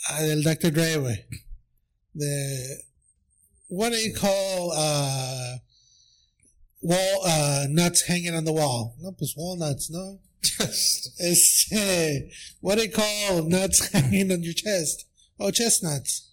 [0.10, 0.72] ah, del Dr.
[0.72, 1.26] Dre, güey.
[2.14, 2.86] De,
[3.70, 4.72] what do you call,
[6.82, 8.96] wall, uh, nuts hanging on the wall.
[9.00, 10.20] No, pues walnuts, no.
[11.20, 12.30] este,
[12.62, 15.06] what do you call nuts hanging on your chest?
[15.40, 16.32] Oh, chestnuts.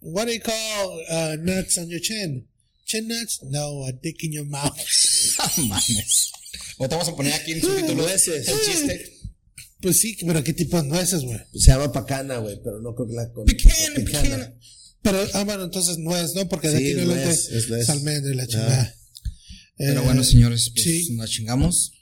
[0.00, 2.46] What do you call uh, nuts on your chin?
[2.86, 3.40] Chin nuts?
[3.44, 4.76] No, a dick in your mouth.
[5.58, 6.32] Mames.
[6.78, 8.48] O te vamos a poner aquí en subtítulo nueces.
[8.48, 9.12] El chiste.
[9.80, 11.38] Pues sí, pero ¿qué tipo de nueces, güey?
[11.54, 13.44] Se llama pacana, güey, pero no creo que la con.
[13.44, 14.54] Picana.
[15.02, 16.48] Pero, ah, bueno, entonces nuez, ¿no?
[16.48, 18.94] Porque de sí, aquí no nuez, es almendra y la chingada.
[19.86, 21.12] Pero bueno, eh, señores, pues sí.
[21.14, 21.92] nos chingamos.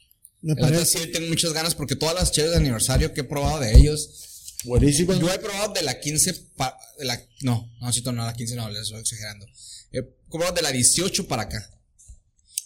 [0.42, 0.98] Me parece.
[0.98, 4.54] Sí, tengo muchas ganas porque todas las cheves de aniversario que he probado de ellos.
[4.64, 5.18] Buenísimas.
[5.18, 6.32] Yo he probado de la 15.
[6.32, 9.46] de la, no, no, no, no, la 15 no, les estoy exagerando.
[9.92, 11.70] He probado de la 18 para acá.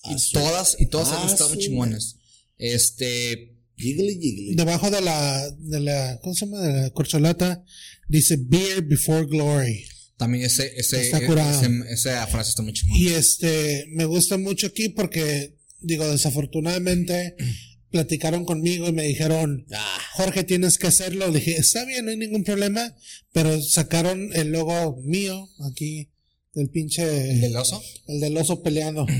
[0.05, 2.17] y ah, todas, y todas han ah, estado muy chingonas.
[2.59, 3.53] Este.
[3.77, 4.55] Giggly, giggly.
[4.55, 6.61] Debajo de la, de la, ¿cómo se llama?
[6.61, 7.65] De la corcholata
[8.09, 9.85] dice Beer Before Glory.
[10.17, 13.01] También ese, ese, está ese, esa frase está muy chingona.
[13.01, 17.35] Y este, me gusta mucho aquí porque, digo, desafortunadamente,
[17.91, 19.99] platicaron conmigo y me dijeron, ah.
[20.15, 21.29] Jorge, tienes que hacerlo.
[21.29, 22.95] Le dije, está bien, no hay ningún problema,
[23.33, 26.11] pero sacaron el logo mío aquí
[26.55, 27.03] del pinche.
[27.33, 27.83] ¿El del oso?
[28.07, 29.07] El del oso peleando.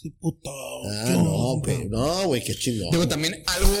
[0.00, 0.48] Sí, puto.
[0.88, 2.92] Ah, no, güey, no, güey, qué chingón.
[2.92, 3.76] Digo, también algo,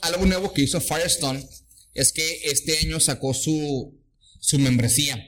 [0.00, 1.46] algo nuevo que hizo Firestone
[1.94, 3.96] es que este año sacó su,
[4.40, 5.24] su membresía.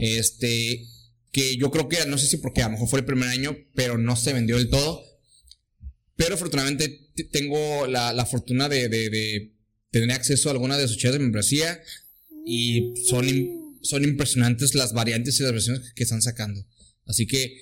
[0.00, 0.86] Este,
[1.32, 3.56] que yo creo que, no sé si porque a lo mejor fue el primer año,
[3.74, 5.04] pero no se vendió del todo.
[6.16, 9.52] Pero afortunadamente tengo la, fortuna de,
[9.90, 11.80] tener acceso a alguna de sus chats de membresía
[12.46, 16.66] y son, son impresionantes las variantes y las versiones que están sacando.
[17.04, 17.54] Así que,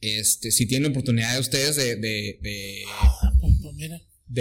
[0.00, 2.86] este, si tienen oportunidad de ustedes de, de,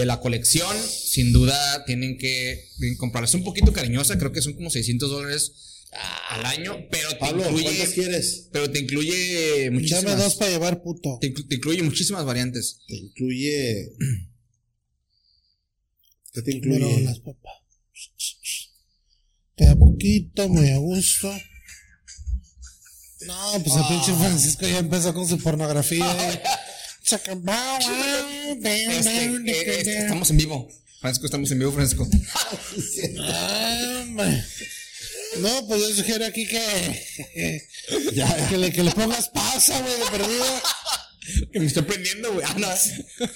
[0.06, 2.64] la colección, sin duda tienen que
[2.98, 3.34] comprarlas.
[3.34, 7.94] un poquito cariñosa, creo que son como 600 dólares al año, pero te incluye.
[7.94, 8.50] quieres?
[8.52, 10.04] Pero te incluye muchísimas.
[10.04, 11.18] Dame dos para llevar puto.
[11.20, 12.82] Te, incluye muchísimas variantes.
[12.88, 13.92] Te incluye.
[16.34, 16.80] ¿Qué te incluye?
[16.80, 17.54] Pero las papas.
[19.56, 21.34] Te da poquito, muy a gusto.
[23.26, 26.42] No, pues el pinche Francisco ya empezó con su pornografía.
[27.08, 28.60] Este, eh,
[29.46, 30.68] este, estamos en vivo.
[31.00, 32.06] Francisco, estamos en vivo, Francisco.
[35.40, 37.64] no, pues yo sugiero aquí que.
[38.14, 40.46] ya, que, le, que le pongas pausa, güey, de perdido.
[41.52, 42.46] que me estoy prendiendo, güey.
[42.48, 42.68] Ah, no.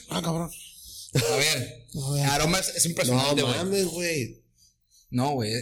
[0.10, 0.52] Ah, cabrón.
[1.14, 1.88] A ver.
[2.30, 3.54] Aroma es, impresionante, güey.
[3.54, 4.44] No mames, güey.
[5.10, 5.54] No, güey.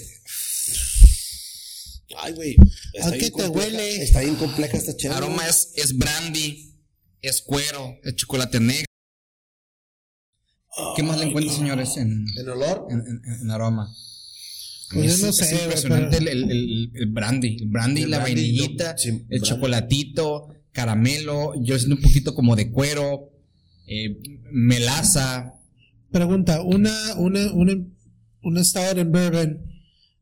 [2.17, 2.55] Ay, güey.
[3.01, 4.03] ¿A qué te huele?
[4.03, 5.17] Está bien compleja esta chela.
[5.17, 6.75] Aroma es, es brandy,
[7.21, 8.85] es cuero, es chocolate negro.
[10.95, 12.87] ¿Qué más le encuentras, señores, en, ¿En olor?
[12.89, 13.93] En, en aroma.
[14.93, 17.57] Pues no sé, es impresionante el, el, el, brandy.
[17.61, 18.95] El brandy, la vainillita,
[19.29, 21.53] el chocolatito, caramelo.
[21.61, 23.29] Yo siento un poquito como de cuero,
[23.87, 24.17] eh,
[24.51, 25.53] melaza.
[26.11, 27.73] Pregunta: una, una, una,
[28.41, 29.63] una stout en bourbon,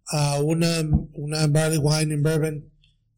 [0.08, 0.68] a una,
[1.14, 2.70] una barley wine en bourbon,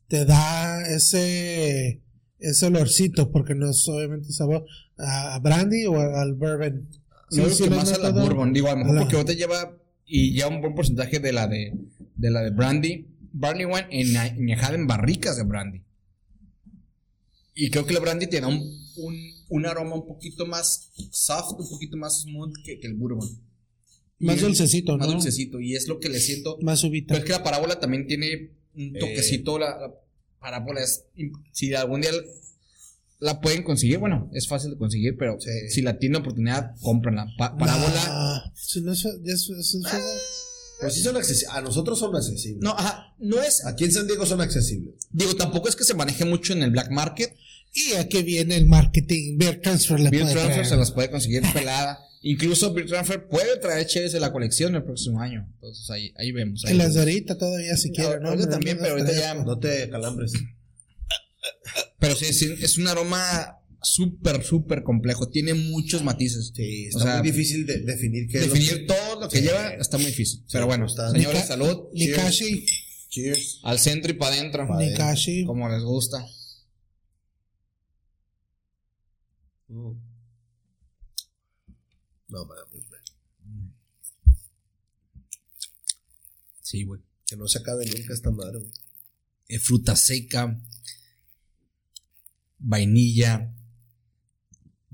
[0.07, 2.03] te da ese,
[2.37, 4.65] ese olorcito, porque no es obviamente sabor
[4.99, 6.87] a brandy o al bourbon.
[7.31, 8.53] No, que más a la bourbon.
[8.53, 9.78] Digo, a lo mejor porque vos te lleva
[10.09, 11.71] y ya un buen porcentaje de la de,
[12.15, 15.83] de la de brandy, barley wine en, añejada en barricas de brandy.
[17.53, 18.59] Y creo que la brandy tiene un,
[19.49, 23.29] un, aroma un poquito más soft, un poquito más smooth que, el bourbon.
[24.19, 24.97] Más dulcecito, ¿no?
[24.99, 26.57] Más dulcecito, y es lo que le siento.
[26.61, 27.13] Más subita.
[27.13, 28.99] Pero es que la parábola también tiene un eh.
[28.99, 29.93] toquecito, la, la,
[30.39, 31.05] parábola es.
[31.51, 32.11] Si algún día
[33.19, 33.99] la pueden conseguir.
[33.99, 35.37] Bueno, es fácil de conseguir, pero
[35.69, 37.27] si la tienen oportunidad, cómprenla.
[37.37, 38.51] parábola.
[38.55, 39.51] si no es, es,
[40.79, 41.55] Pero sí son accesibles.
[41.55, 42.61] A nosotros son accesibles.
[42.61, 43.13] No, ajá.
[43.19, 43.65] No es.
[43.65, 45.07] Aquí en San Diego son accesibles.
[45.11, 47.35] Digo, tampoco es que se maneje mucho en el black market.
[47.73, 49.37] Y aquí viene el marketing.
[49.37, 51.99] Beer Transfer Beer Transfer se las puede conseguir pelada.
[52.21, 55.47] Incluso Beer Transfer puede traer cheves de la colección el próximo año.
[55.55, 56.65] Entonces ahí, ahí vemos.
[56.65, 58.23] en las de ahorita todavía si quieren.
[58.23, 59.35] No, también, pero ahorita ya.
[59.35, 60.33] No te calambres.
[61.99, 62.25] Pero sí,
[62.61, 65.29] es un aroma súper, súper complejo.
[65.29, 66.51] Tiene muchos matices.
[66.55, 70.43] Sí, está muy difícil de definir qué Definir todo lo que lleva está muy difícil.
[70.51, 71.89] Pero bueno, señores, salud.
[71.93, 72.65] Nikashi.
[73.09, 73.59] Cheers.
[73.63, 74.67] Al centro y para adentro.
[74.77, 75.45] Nikashi.
[75.45, 76.25] Como les gusta.
[79.67, 79.91] Mm.
[82.29, 82.65] No mames,
[86.61, 87.01] Sí, güey.
[87.25, 89.59] Que no se acabe nunca esta madre, güey.
[89.59, 90.55] fruta seca
[92.59, 93.53] vainilla,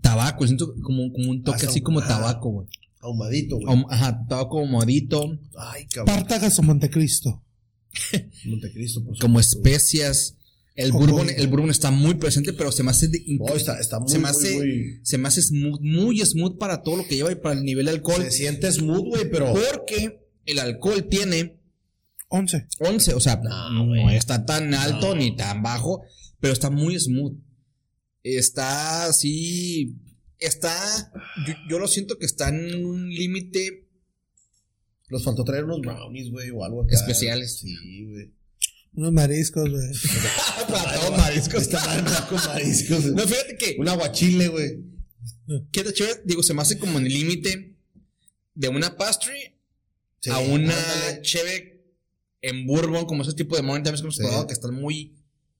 [0.01, 2.67] tabaco, siento como, como un toque así como tabaco, güey.
[2.99, 3.85] Ahumadito, güey.
[3.89, 5.39] Ajá, tabaco ahumadito.
[5.57, 6.15] Ay, cabrón.
[6.15, 7.43] Pártagas o Montecristo.
[8.45, 10.37] Montecristo, por Como especias.
[10.75, 14.09] El bourbon, el bourbon está muy presente, pero se me hace oh, está, está muy,
[14.09, 17.35] se me hace, se me hace smooth, muy smooth para todo lo que lleva y
[17.35, 18.21] para el nivel de alcohol.
[18.23, 19.53] Se siente smooth, güey, pero.
[19.53, 21.57] Porque el alcohol tiene
[22.27, 22.67] 11.
[22.79, 26.01] 11, o sea, no, está tan alto ni tan bajo,
[26.41, 27.37] pero está muy smooth
[28.25, 29.95] está así,
[30.39, 31.11] está,
[31.69, 33.87] yo, lo siento que está en un límite.
[35.09, 37.59] Nos faltó traer unos brownies, güey, o algo Especiales.
[37.59, 38.31] Sí, güey.
[38.95, 39.87] Unos mariscos, güey.
[40.67, 41.61] Platón, mariscos.
[41.61, 43.05] Está con mariscos.
[43.05, 43.75] No, fíjate que.
[43.77, 44.79] Un aguachile, güey.
[45.71, 46.21] ¿Qué te chévere?
[46.25, 47.75] Digo, se me hace como en el límite
[48.55, 49.53] de una pastry
[50.31, 51.85] a una cheve
[52.41, 55.13] en bourbon, como ese tipo de morning que hemos probado, que están muy,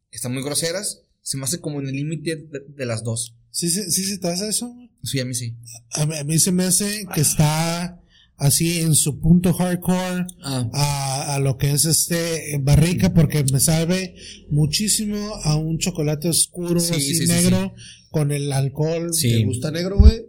[0.10, 3.35] están muy groseras se me hace como en el límite de, las dos.
[3.49, 4.71] ¿Sí, sí, sí se te hace eso?
[5.01, 5.55] Sí, a mí sí.
[5.93, 7.99] A, mí se me hace que está
[8.38, 11.33] así en su punto hardcore ah.
[11.33, 14.15] a, lo que es este barrica porque me sabe
[14.51, 17.73] muchísimo a un chocolate oscuro así negro
[18.11, 19.09] con el alcohol.
[19.19, 20.27] ¿Te gusta negro, güey?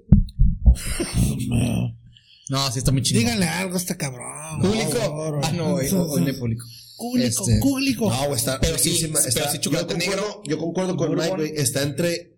[2.48, 3.20] no, sí está muy chido.
[3.20, 4.62] Díganle algo a este cabrón.
[4.62, 5.40] Público.
[5.44, 6.64] ah, no, hoy, no público.
[6.96, 8.28] Público, este.
[8.28, 8.90] No, está pero sí,
[9.26, 10.42] está, yo concuerdo, negro.
[10.46, 11.52] Yo concuerdo con Mike, güey.
[11.56, 12.36] Está entre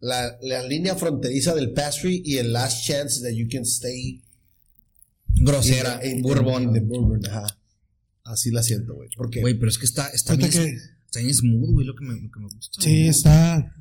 [0.00, 4.22] la, la, línea fronteriza del pastry y el last chance that you can stay
[5.42, 6.72] grosera en bourbon.
[6.72, 7.58] de bourbon, ajá.
[8.24, 9.08] Así la siento, güey.
[9.16, 10.76] Porque Güey, pero es que está está bien, que,
[11.06, 12.82] está bien smooth, güey, lo que me lo que me gusta.
[12.82, 13.74] Sí, está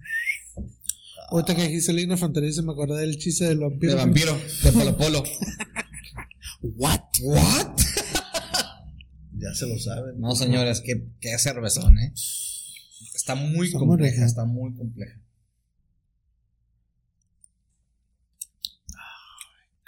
[1.31, 3.91] Ahorita que dijiste línea fronteriza me acordé del chiste del vampiro.
[3.91, 5.23] De vampiro, de Polo Polo.
[6.61, 7.01] What?
[7.21, 7.79] What?
[9.39, 10.19] Ya se lo saben.
[10.19, 12.13] No, señores, qué, qué cervezón, eh.
[13.15, 15.19] Está muy compleja, está muy compleja.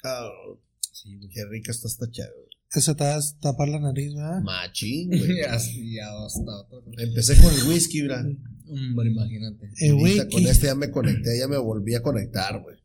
[0.03, 0.59] Oh,
[0.91, 2.49] sí, qué rica está esta chévere.
[2.73, 4.41] Eso te vas a tapar la nariz, ¿verdad?
[4.41, 5.37] Machín, güey.
[5.41, 6.67] ya, ya basta.
[6.97, 8.25] Empecé con el whisky, ¿verdad?
[8.67, 9.69] Hombre, imagínate.
[9.77, 10.29] El whisky.
[10.29, 12.77] Con este ya me conecté, ya me volví a conectar, güey.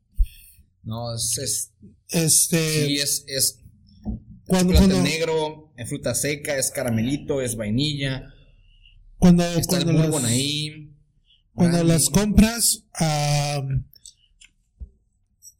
[0.82, 1.72] No, es, es.
[2.08, 2.86] Este.
[2.86, 3.24] Sí, es.
[3.28, 3.62] es
[4.46, 8.32] cuando, cuando negro, es fruta seca, es caramelito, es vainilla.
[9.18, 9.44] Cuando.
[9.44, 10.90] Está cuando el las, ahí.
[11.52, 12.84] Cuando las compras.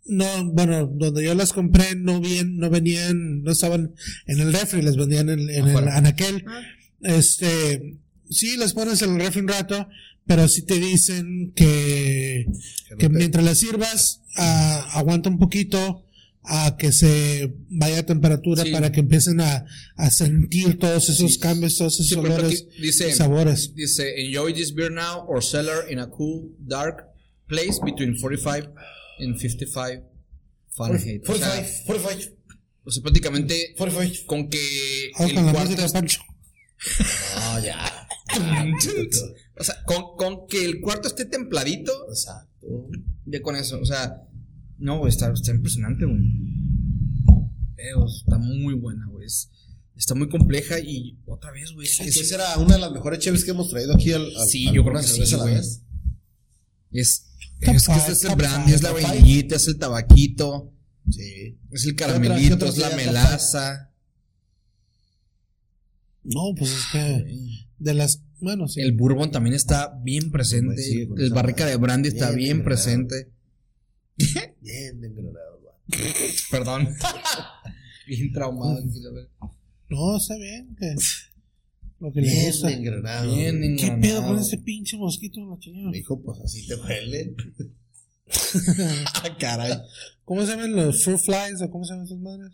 [0.08, 3.92] No, bueno, donde yo las compré no bien, no venían, no estaban
[4.26, 6.44] en el refri, las vendían en, en el anaquel.
[6.46, 6.62] Ah.
[7.02, 7.98] Este,
[8.30, 9.88] sí, las pones en el refri un rato,
[10.24, 12.46] pero sí te dicen que,
[13.00, 16.05] que mientras las sirvas, ah, aguanta un poquito
[16.46, 21.76] a que se vaya a temperatura para que empiecen a, a sentir todos esos cambios,
[21.76, 23.74] todos esos olores dice, sabores.
[23.74, 27.08] Dice, enjoy this beer now or cellar in a cool, dark
[27.48, 28.72] place between 45
[29.18, 30.16] en 55
[30.76, 31.24] Fahrenheit.
[31.24, 32.36] 45, 45.
[32.84, 34.26] O sea, prácticamente 45.
[34.26, 35.76] con que el con cuarto.
[35.76, 36.20] La Pancho.
[37.34, 38.06] No, ya.
[39.58, 41.92] o sea, con, con, que el cuarto esté templadito.
[42.10, 42.88] Exacto.
[43.24, 44.22] Ya con eso, o sea,
[44.78, 46.22] no, güey, está, está impresionante, güey.
[47.76, 49.26] Está muy buena, güey.
[49.96, 51.86] Está muy compleja y otra vez, güey.
[51.86, 54.24] Esa será una de las mejores cheves que hemos traído aquí al.
[54.36, 55.54] al sí, yo creo que sí, güey.
[55.56, 55.82] Es,
[56.90, 57.26] es
[57.60, 60.72] que este es el brandy, es la vainillita, es el tabaquito.
[61.10, 61.58] Sí.
[61.70, 63.92] Es el caramelito, es la melaza.
[66.24, 67.24] No, pues es que
[67.78, 68.80] de las, bueno, sí.
[68.80, 71.08] El bourbon también está bien presente.
[71.16, 73.32] el barrica de brandy está bien, presente.
[74.66, 75.60] bien engranado,
[76.50, 76.88] Perdón.
[78.06, 78.82] bien traumado.
[79.88, 80.74] No, está bien.
[80.78, 80.94] Que
[82.00, 82.70] lo que bien le gusta.
[82.72, 83.34] Engranado.
[83.34, 84.00] Bien engranado.
[84.00, 85.92] ¿Qué pedo con ese pinche mosquito en la chingada?
[85.92, 87.34] Dijo, pues así te huele.
[89.14, 89.72] ah, caray.
[90.24, 92.52] ¿Cómo se llaman los fruit flies o cómo se llaman esas madres?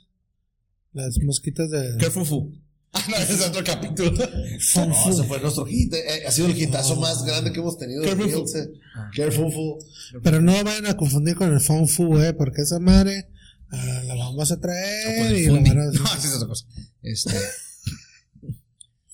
[0.93, 1.97] Las mosquitas de.
[1.99, 2.53] ¿Qué fufu?
[2.95, 4.11] Ah, no, ese es otro capítulo.
[4.13, 5.95] no, ese fue nuestro hit.
[5.95, 8.03] Eh, ha sido el hitazo más grande que hemos tenido.
[8.03, 9.79] ¿Qué fufu?
[10.23, 13.31] Pero no vayan a confundir con el fonfu, eh, porque esa madre
[13.73, 15.35] uh, la vamos a traer.
[15.35, 15.63] Y la a...
[15.63, 16.67] No, esa es otra cosa.
[17.03, 17.33] Este.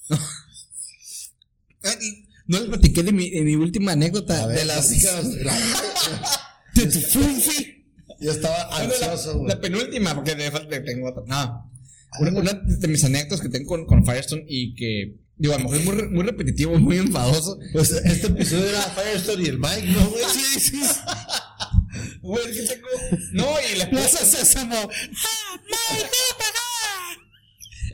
[2.49, 4.91] no les platiqué de mi, de mi última anécdota ver, de las.
[6.75, 7.87] de tu funfi.
[8.21, 11.23] Yo estaba ansioso, la, la, penúltima, porque de, tengo otra.
[11.29, 11.71] No.
[12.21, 15.79] Una, de mis anécdotas que tengo con, con, Firestone y que, digo, a lo mejor
[15.79, 17.59] es muy, muy repetitivo, muy enfadoso.
[17.73, 20.25] Pues este episodio era Firestone y el Mike, ¿no, güey?
[20.33, 20.81] Sí, sí.
[22.23, 22.87] Güey, que tengo.
[23.33, 24.77] No, y la Plaza Sésamo.
[24.77, 26.09] ¡Ah, Mike,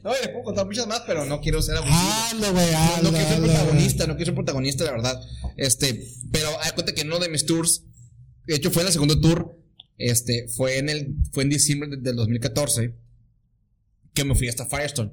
[0.05, 1.99] no, les puedo contar muchas más, pero no quiero ser abusivo.
[1.99, 5.21] Hazlo, güey, no, no, quiero ser protagonista, no quiero ser protagonista, la verdad.
[5.57, 7.85] Este, pero hay cuenta que en uno de mis tours,
[8.47, 9.59] de hecho fue en el segundo tour,
[9.97, 12.95] este, fue en el, fue en diciembre del 2014,
[14.15, 15.13] que me fui hasta Firestone.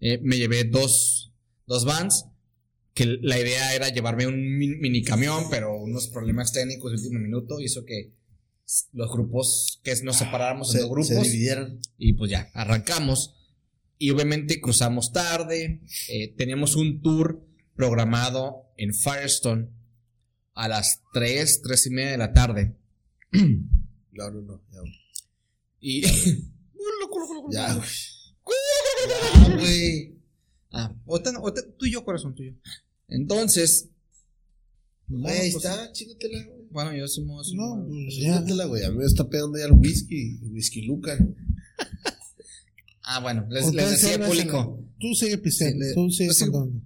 [0.00, 1.32] Eh, me llevé dos,
[1.66, 2.26] dos vans,
[2.94, 7.60] que la idea era llevarme un mini camión, pero unos problemas técnicos de último minuto
[7.60, 8.12] hizo que
[8.92, 11.08] los grupos, que nos separáramos en dos grupos.
[11.08, 11.80] Se dividieron.
[11.96, 13.34] Y pues ya, arrancamos.
[13.98, 15.82] Y obviamente cruzamos tarde.
[16.08, 19.68] Eh, teníamos un tour programado en Firestone
[20.54, 22.76] a las 3, 3 y media de la tarde.
[24.10, 24.80] Claro, no, ya.
[25.78, 26.02] Y.
[27.52, 27.80] ya,
[29.58, 30.14] güey.
[30.72, 30.94] Ah,
[31.78, 32.54] tú y yo, corazón tuyo.
[33.08, 33.88] Entonces.
[35.26, 36.58] ahí pues, está, chingatela, güey.
[36.70, 37.52] Bueno, yo decimos.
[37.54, 38.84] No, pues, chingatela, güey.
[38.84, 40.38] A mí me está pegando ya el whisky.
[40.42, 41.18] El whisky Luca.
[43.10, 44.84] Ah, bueno, les, les decía público.
[45.00, 46.82] Tú sigue pisando, tú sigue contando.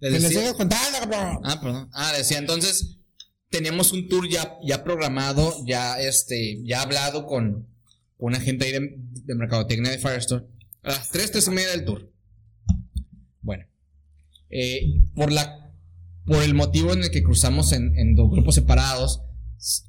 [0.00, 1.40] Les decía, contando, cabrón.
[1.44, 1.88] Ah, perdón.
[1.92, 2.98] Ah, decía, entonces,
[3.48, 7.66] teníamos un tour ya, ya programado, ya este, ya hablado con,
[8.18, 10.44] con una gente ahí de, de mercadotecnia de Firestore.
[10.84, 12.12] A las 3, 3 y media del tour.
[13.40, 13.64] Bueno.
[14.50, 15.60] Eh, por la
[16.26, 19.20] por el motivo en el que cruzamos en, en, dos grupos separados,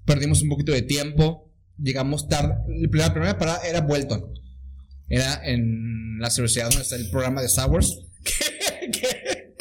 [0.06, 2.56] perdimos un poquito de tiempo, llegamos tarde.
[2.92, 4.34] La primera parada era Vuelton.
[5.08, 8.00] Era en la universidad donde está el programa de Sours.
[8.24, 8.92] ¿Qué?
[8.92, 9.56] ¿Qué?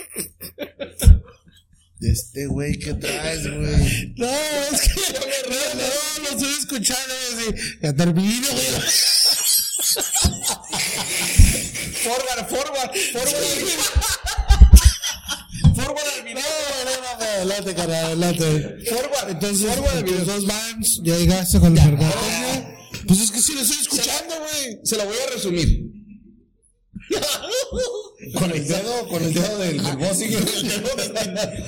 [2.01, 4.15] Este güey, ¿qué traes, güey?
[4.17, 5.21] No, es que no,
[5.75, 7.15] no, no estoy escuchando.
[7.83, 8.65] Ya termino, güey.
[12.05, 14.15] forward, forward, forward.
[15.75, 16.43] Forward al video.
[16.85, 18.77] No, no, adelante, cara, adelante.
[18.89, 19.31] Forward.
[19.31, 20.25] Entonces, forward al video.
[20.25, 22.79] dos bands, ya llegaste con el mercadotecnia.
[23.07, 24.79] Pues es que sí lo estoy escuchando, güey.
[24.85, 25.91] Se lo voy a resumir.
[28.39, 30.31] con el dedo, con el dedo del, del bossing.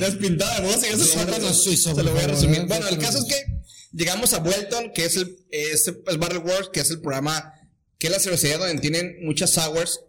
[0.01, 0.93] Despintado de bossing.
[0.93, 2.67] Eso se lo voy a resumir.
[2.67, 3.45] Bueno, el caso es que
[3.93, 7.53] llegamos a Welton, que es el, es el Battle Wars, que es el programa,
[7.99, 10.01] que es la cervecería donde tienen muchas sours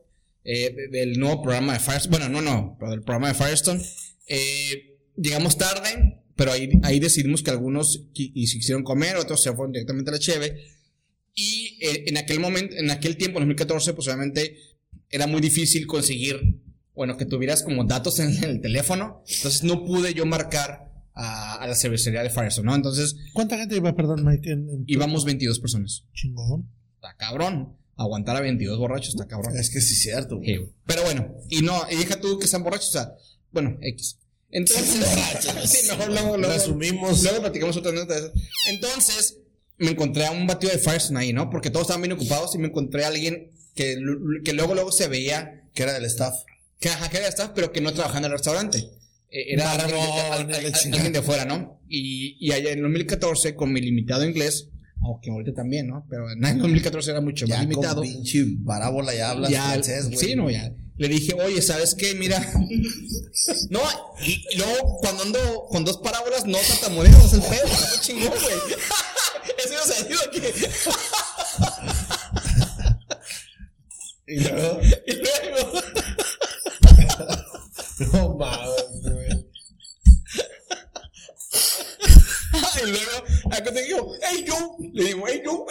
[0.49, 2.17] eh, del nuevo programa de Firestone.
[2.17, 3.83] Bueno, no, no, pero del programa de Firestone.
[4.27, 9.51] Eh, llegamos tarde, pero ahí, ahí decidimos que algunos y se quisieron comer, otros se
[9.51, 10.63] fueron directamente a la cheve.
[11.35, 14.57] Y eh, en aquel momento, en aquel tiempo, en 2014, pues obviamente
[15.09, 16.61] era muy difícil conseguir,
[16.95, 19.25] bueno, que tuvieras como datos en el teléfono.
[19.27, 22.75] Entonces no pude yo marcar a, la cervecería de Firestone, ¿no?
[22.75, 23.17] Entonces.
[23.33, 24.57] ¿Cuánta gente iba, perdón, Mike?
[24.85, 26.05] íbamos 22 personas.
[26.13, 26.71] Chingón.
[26.95, 29.57] Está cabrón aguantar a 22 borrachos está cabrón.
[29.57, 30.69] Es que sí es cierto, güey.
[30.85, 33.13] pero bueno, y no, y deja tú que están borrachos, o sea,
[33.51, 34.19] bueno, X.
[34.51, 34.85] Entonces,
[35.65, 37.23] sí, mejor luego, luego, Resumimos.
[37.23, 38.31] Luego platicamos otra nota de
[38.69, 39.39] Entonces,
[39.77, 41.49] me encontré a un batido de Firestone ahí, ¿no?
[41.49, 43.97] Porque todos estaban bien ocupados y me encontré a alguien que,
[44.43, 45.63] que luego, luego se veía.
[45.73, 46.33] Que era del staff.
[46.79, 48.79] Que, ajá, que era del staff, pero que no trabajaba en el restaurante.
[49.29, 51.79] Eh, era alguien, de, fuera, ¿no?
[51.87, 54.69] Y, y allá en 2014, con mi limitado inglés,
[55.07, 56.05] aunque ahorita también, ¿no?
[56.09, 58.01] Pero en 2014 era mucho más limitado.
[58.01, 60.17] Con pinche parábola ya hablas francés, güey.
[60.17, 60.73] Sí, no, ya.
[60.97, 62.15] Le dije, oye, ¿sabes qué?
[62.15, 62.39] Mira.
[63.69, 63.81] no,
[64.25, 68.55] y luego cuando ando con dos parábolas, no tartamudeo, es el pedo, es chingón, güey.
[69.63, 70.41] Eso no se ha ido aquí.
[74.27, 74.79] y luego.
[75.07, 75.81] y luego.
[78.11, 79.27] no mames, güey.
[82.83, 84.77] y luego, acá te digo, hey, yo.
[84.93, 85.65] Le digo, hey, yo.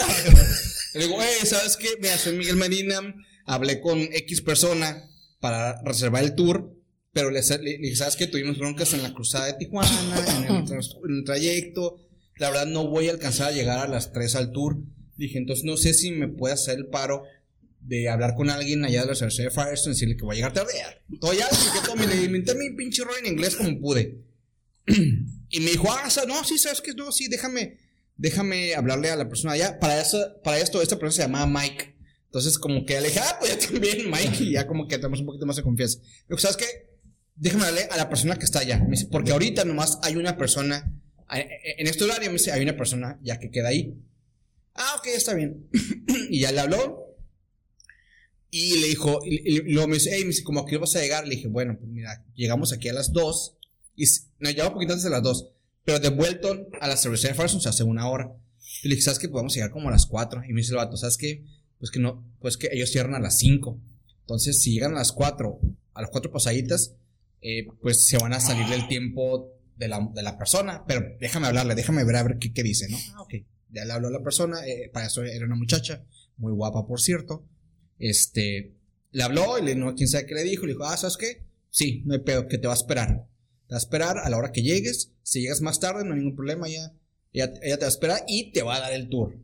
[0.94, 1.88] Le digo, hey, ¿sabes qué?
[2.00, 3.00] Mira, soy Miguel Medina.
[3.44, 5.08] Hablé con X persona
[5.40, 6.72] para reservar el tour.
[7.12, 8.26] Pero le, dije, ¿sabes qué?
[8.26, 9.88] Tuvimos broncas en la cruzada de Tijuana,
[10.48, 11.96] en el, trayecto.
[12.36, 14.76] La verdad, no voy a alcanzar a llegar a las 3 al tour.
[15.16, 17.22] Dije, entonces no sé si me puede hacer el paro
[17.80, 20.36] de hablar con alguien allá de la Universidad de Firestone y decirle que voy a
[20.36, 20.72] llegar tarde.
[21.18, 24.18] Todo ya, que todo, me le inventé mi pinche rol en inglés como pude.
[25.48, 27.78] Y me dijo, ah, no, sí, sabes que no, sí, déjame,
[28.16, 29.78] déjame hablarle a la persona allá.
[29.78, 31.94] Para eso, para esto, esta persona se llamaba Mike.
[32.26, 35.20] Entonces, como que le dije, ah, pues ya también, Mike, y ya como que tenemos
[35.20, 36.00] un poquito más de confianza.
[36.26, 36.66] Pero, ¿sabes qué?
[37.36, 38.78] Déjame hablarle a la persona que está allá.
[38.78, 40.92] Me dice, porque ahorita nomás hay una persona,
[41.30, 43.94] en este horario me dice, hay una persona ya que queda ahí.
[44.74, 45.68] Ah, ok, está bien.
[46.30, 47.16] y ya le habló.
[48.50, 51.26] Y le dijo, y, luego me dice, hey, me dice, ¿cómo que vas a llegar?
[51.26, 53.56] Le dije, bueno, pues mira, llegamos aquí a las dos
[53.96, 54.04] y
[54.38, 55.50] nos lleva un poquito antes de las dos.
[55.84, 58.32] Pero de vuelto a la cervecería de Farson se hace una hora.
[58.82, 59.28] Y le dije, ¿sabes qué?
[59.28, 60.42] Podemos llegar como a las cuatro.
[60.44, 61.44] Y me dice el vato, ¿sabes qué?
[61.78, 63.80] Pues que no, pues que ellos cierran a las cinco.
[64.20, 65.60] Entonces, si llegan a las cuatro,
[65.94, 66.94] a las cuatro pasaditas,
[67.40, 70.84] eh, pues se van a salir del tiempo de la, de la, persona.
[70.86, 72.98] Pero déjame hablarle, déjame ver a ver qué, qué dice, ¿no?
[73.14, 73.34] Ah, ok.
[73.70, 76.04] Ya le habló a la persona, eh, para eso era una muchacha,
[76.36, 77.46] muy guapa, por cierto.
[77.98, 78.74] Este,
[79.12, 80.66] le habló y le no, quién sabe qué le dijo.
[80.66, 81.46] Le dijo, ah, ¿sabes qué?
[81.70, 83.28] Sí, no hay pedo, que te va a esperar.
[83.68, 85.12] Te va a esperar a la hora que llegues.
[85.22, 86.92] Si llegas más tarde, no hay ningún problema, ya,
[87.32, 89.36] ella, te va a esperar y te va a dar el tour.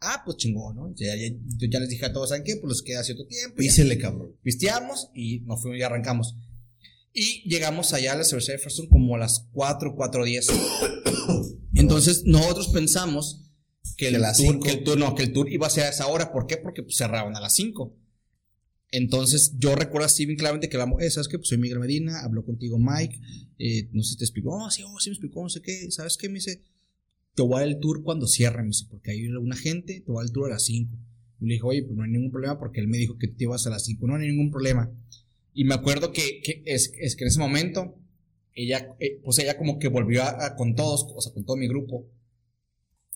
[0.00, 0.94] Ah, pues chingón, ¿no?
[0.94, 2.56] Ya, ya, les dije a todos, ¿saben qué?
[2.56, 3.56] Pues les queda cierto tiempo.
[3.56, 4.36] Písele, cabrón.
[4.42, 6.36] Pisteamos y nos fuimos y arrancamos.
[7.12, 10.46] Y llegamos allá a la cervecería de como a las 4, 4, 10.
[11.74, 13.44] Entonces, nosotros pensamos
[13.96, 16.06] que el, tour, que el tour, no, que el tour iba a ser a esa
[16.06, 16.32] hora.
[16.32, 16.56] ¿Por qué?
[16.56, 17.94] Porque pues, cerraban a las 5.
[18.96, 21.36] Entonces, yo recuerdo así bien claramente que vamos, eh, ¿sabes qué?
[21.36, 23.18] Pues soy Miguel Medina, habló contigo Mike,
[23.58, 25.90] eh, no sé si te explicó, oh, sí, oh, sí me explicó, no sé qué,
[25.90, 26.28] ¿sabes qué?
[26.28, 26.62] Me dice,
[27.34, 30.22] te voy a el tour cuando cierre, me dice, porque hay una gente, te voy
[30.22, 30.96] a el tour a las 5.
[31.40, 33.42] Y le dije, oye, pues no hay ningún problema porque él me dijo que te
[33.42, 34.88] ibas a las 5, no, hay ningún problema.
[35.54, 37.98] Y me acuerdo que, es, que en ese momento,
[38.54, 41.66] ella, eh, pues ella como que volvió a, con todos, o sea, con todo mi
[41.66, 42.06] grupo.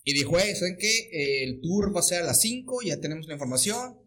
[0.03, 1.43] Y dijo, hey, ¿saben qué?
[1.43, 3.98] el tour va a ser a las 5, ya tenemos la información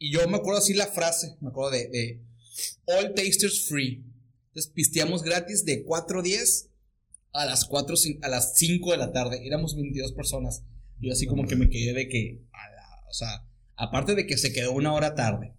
[0.00, 2.22] y yo me acuerdo así la frase, me acuerdo de,
[2.86, 4.02] All Tasters Free.
[4.48, 6.68] Entonces pisteamos gratis de 4.10
[7.32, 9.46] a las 4, a las 5 de la tarde.
[9.46, 10.64] Éramos 22 personas.
[10.98, 12.42] Y yo así como que me quedé de que,
[13.08, 13.46] o sea,
[13.76, 15.52] aparte de que se quedó una hora tarde,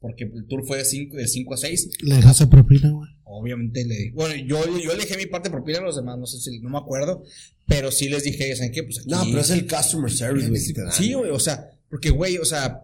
[0.00, 1.88] porque el tour fue de 5 de cinco a 6.
[2.02, 3.08] ¿Le dejaste propina, güey?
[3.24, 6.26] Obviamente le Bueno, yo, yo le dejé mi parte de propina a los demás, no
[6.26, 7.24] sé si, no me acuerdo,
[7.66, 8.82] pero sí les dije, ¿saben qué?
[8.82, 9.08] Pues aquí.
[9.08, 10.60] No, pero es el customer service, güey.
[10.90, 12.82] Sí, güey, o sea, porque, güey, o sea,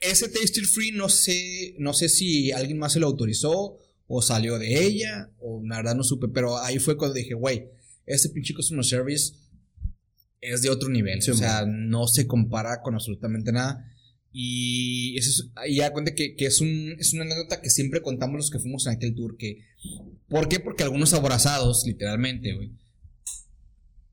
[0.00, 4.58] ese Tasty Free no sé, no sé si alguien más se lo autorizó o salió
[4.58, 7.68] de ella, o la verdad no supe, pero ahí fue cuando dije, güey,
[8.06, 9.34] este pinche customer service
[10.40, 13.92] es de otro nivel, o sea, no se compara con absolutamente nada.
[14.38, 18.50] Y eso es, ya cuenta que, es, un, es una anécdota que siempre contamos los
[18.50, 19.36] que fuimos en aquel tour.
[19.38, 19.62] Que,
[20.28, 20.60] ¿Por qué?
[20.60, 22.72] Porque algunos aborazados, literalmente, güey,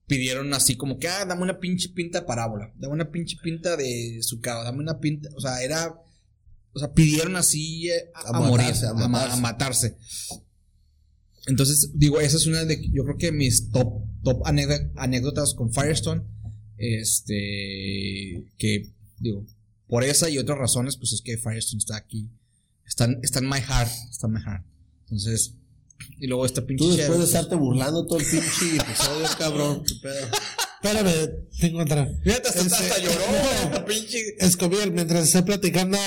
[0.08, 3.78] pidieron así como que, ah, dame una pinche pinta de parábola, dame una pinche pinta
[3.78, 5.96] de su cabo, dame una pinta, o sea, era,
[6.74, 9.98] o sea, pidieron así eh, a, morir, a, matarse.
[11.48, 16.24] Entonces, digo, esa es una de, yo creo que mis top, top anécdotas con Firestone,
[16.78, 19.46] este, que, digo,
[19.88, 22.30] por esa y otras razones, pues es que Firestone está aquí,
[22.86, 24.66] está, está en my heart, está en my heart.
[25.02, 25.56] Entonces,
[26.20, 26.86] y luego esta pinche.
[26.86, 29.84] Tú después de estarte burlando todo el pinche episodio, cabrón.
[29.86, 30.28] ¿Qué pedo?
[30.82, 31.30] Espérame,
[31.60, 32.08] tengo otra.
[32.24, 34.36] Fíjate, hasta, hasta este, lloró, pinche.
[34.40, 35.98] Escobiel, mientras esté platicando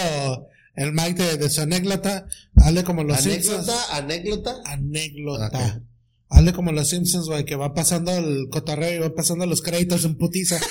[0.75, 2.27] el Mike de, su anécdota,
[2.57, 3.69] hable como los Simpsons.
[3.91, 4.61] ¿Anécdota?
[4.65, 5.81] Anécdota.
[6.29, 10.05] Hable como los Simpsons, güey, que va pasando el cotorreo y va pasando los créditos
[10.05, 10.61] en putiza.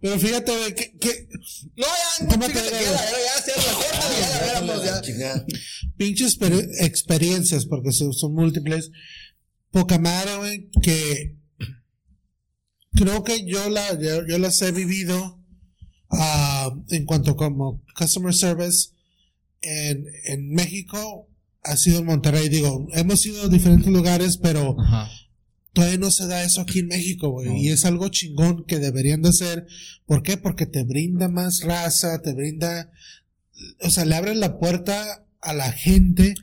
[0.00, 1.28] Pero fíjate, güey, que, que.
[1.76, 2.70] No, ya, no, te ya, ya,
[4.62, 5.46] ya, ya, ya,
[5.96, 6.38] Pinches
[6.80, 8.90] experiencias, porque son, son múltiples.
[9.70, 11.36] Poca madre, güey, que.
[12.92, 15.38] Creo que yo, la, yo, las he vivido
[16.10, 18.88] uh, en cuanto como customer service
[19.60, 21.28] en, en México.
[21.62, 25.10] Ha sido en Monterrey, digo, hemos ido a diferentes lugares, pero Ajá
[25.72, 27.56] Todavía no se da eso aquí en México, güey.
[27.60, 29.66] Y es algo chingón que deberían de hacer.
[30.06, 30.36] ¿Por qué?
[30.36, 32.90] Porque te brinda más raza, te brinda,
[33.82, 36.34] o sea, le abren la puerta a la gente,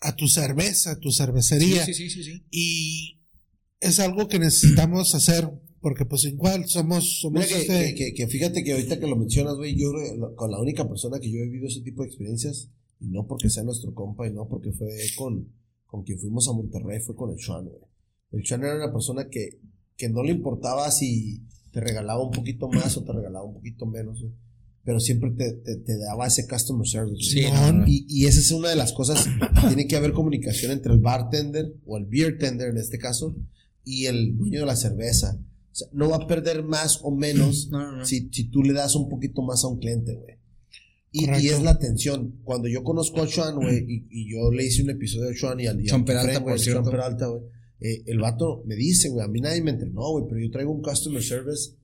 [0.00, 1.84] a tu cerveza, a tu cervecería.
[1.86, 2.44] Sí, sí, sí, sí.
[2.50, 3.20] Y
[3.80, 5.50] es algo que necesitamos hacer
[5.80, 9.54] porque pues igual somos, somos que, este que, que, fíjate que ahorita que lo mencionas,
[9.56, 9.92] güey, yo
[10.34, 13.48] con la única persona que yo he vivido ese tipo de experiencias, y no porque
[13.48, 15.52] sea nuestro compa, y no porque fue con,
[15.86, 17.80] con quien fuimos a Monterrey, fue con el Chuan, güey.
[18.32, 19.60] El Chan era una persona que,
[19.96, 23.86] que no le importaba si te regalaba un poquito más o te regalaba un poquito
[23.86, 24.24] menos,
[24.84, 27.30] Pero siempre te, te, daba ese customer service.
[27.30, 27.44] Sí,
[27.86, 29.26] Y, y, esa es una de las cosas.
[29.68, 33.34] tiene que haber comunicación entre el bartender o el beer tender en este caso
[33.84, 35.38] y el dueño de la cerveza.
[35.72, 37.70] O sea, no va a perder más o menos
[38.04, 40.36] Si, si tú le das un poquito más a un cliente, güey.
[41.10, 42.38] Y, y, es la atención.
[42.44, 45.58] Cuando yo conozco a Chuan, güey, y, y, yo le hice un episodio a Chuan
[45.60, 46.04] y al día.
[46.04, 46.90] Peralta, por cierto.
[46.90, 50.40] Peralta, güey eh, el vato me dice, güey, a mí nadie me entrenó, güey, pero
[50.40, 51.76] yo traigo un customer service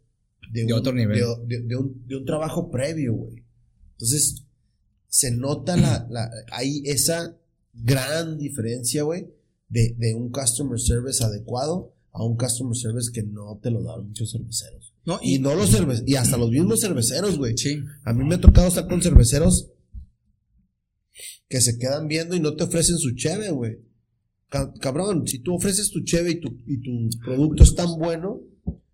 [0.53, 1.18] de, un, otro nivel.
[1.47, 3.45] De, un, de, un, trabajo previo, güey.
[3.92, 4.45] Entonces,
[5.07, 7.36] se nota la, la, hay esa
[7.72, 9.28] gran diferencia, güey,
[9.68, 14.07] de, de un customer service adecuado a un customer service que no te lo dan
[14.07, 14.92] muchos cerveceros.
[15.05, 17.57] No, y, no los cerveceros, y hasta los mismos cerveceros, güey.
[17.57, 17.78] Sí.
[18.05, 19.70] A mí me ha tocado estar con cerveceros
[21.49, 23.78] que se quedan viendo y no te ofrecen su cheve, güey
[24.80, 28.40] cabrón, si tú ofreces tu cheve y tu, y tu producto es tan bueno,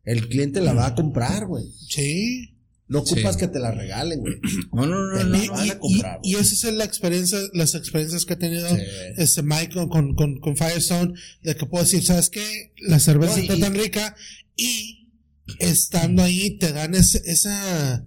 [0.04, 1.64] el cliente la va a comprar, güey.
[1.88, 2.54] Sí.
[2.88, 4.40] No ocupas que te la regalen, güey.
[4.72, 8.24] No, no, no, no, y, van a comprar, y, esa es la experiencia, las experiencias
[8.24, 8.66] que ha tenido
[9.16, 12.72] este Michael con, con, con, Firestone, de que puedo decir, ¿sabes qué?
[12.78, 14.16] La cerveza está tan rica
[14.56, 15.08] y
[15.60, 18.04] estando ahí te dan esa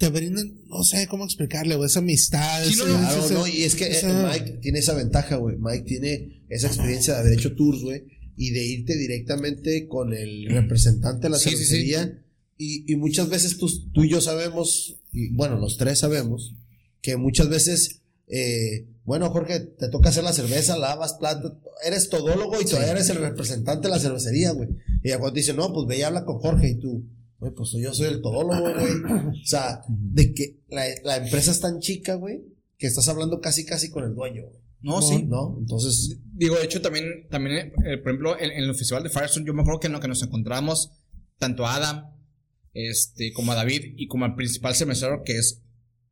[0.00, 2.64] te brindan, no sé cómo explicarle, güey, esa amistad.
[2.64, 5.56] Sí, no, no, y es que eh, Mike tiene esa ventaja, güey.
[5.58, 10.46] Mike tiene esa experiencia de haber hecho tours, güey, y de irte directamente con el
[10.48, 12.18] representante de la cervecería.
[12.56, 16.54] Y, y, muchas veces tú, tú, y yo sabemos, y bueno, los tres sabemos,
[17.02, 22.58] que muchas veces, eh, bueno, Jorge, te toca hacer la cerveza, lavas plata, eres todólogo
[22.58, 24.70] y todavía eres el representante de la cervecería, güey.
[25.04, 27.04] Y cuando te dice, no, pues ve y habla con Jorge y tú
[27.40, 29.32] Güey, pues yo soy el todólogo, güey.
[29.42, 32.44] O sea, de que la, empresa es tan chica, güey,
[32.76, 34.60] que estás hablando casi, casi con el dueño, güey.
[34.82, 35.24] No, sí.
[35.24, 35.56] ¿No?
[35.58, 36.18] Entonces.
[36.34, 39.62] Digo, de hecho, también, también eh, por ejemplo, en, el festival de Firestone, yo me
[39.62, 40.90] acuerdo que en lo que nos encontramos,
[41.38, 42.10] tanto a Adam,
[42.74, 45.62] este, como a David, y como al principal semestre, que es,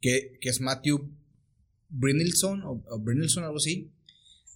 [0.01, 1.15] que, que es Matthew
[1.91, 3.03] Brinilson, o, o
[3.45, 3.93] algo así.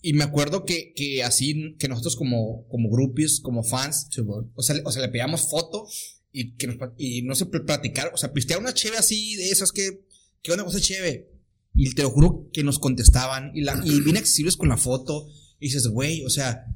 [0.01, 4.09] Y me acuerdo que, que así, que nosotros como, como groupies, como fans,
[4.55, 5.87] o, sea, o sea, le pedíamos foto
[6.33, 9.73] y, que nos, y no sé, platicar, o sea, pistear una cheve así de esas
[9.73, 10.05] que,
[10.43, 11.31] ¿qué onda con esa cheve?
[11.75, 15.27] Y te lo juro que nos contestaban y, la, y bien accesibles con la foto.
[15.59, 16.67] Y dices, güey, o sea,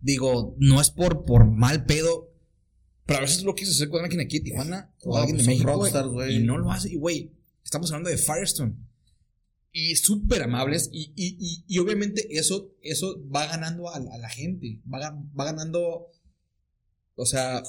[0.00, 2.30] digo, no es por, por mal pedo,
[3.10, 5.84] pero a veces lo quiso hacer con alguien aquí de Tijuana o alguien de México.
[6.28, 6.92] y no lo hace.
[6.92, 7.32] Y güey,
[7.64, 8.76] estamos hablando de Firestone.
[9.72, 10.88] Y súper amables.
[10.92, 14.80] Y, y, y, obviamente eso, eso va ganando a, la gente.
[14.92, 16.06] Va, va ganando.
[17.20, 17.62] O sea,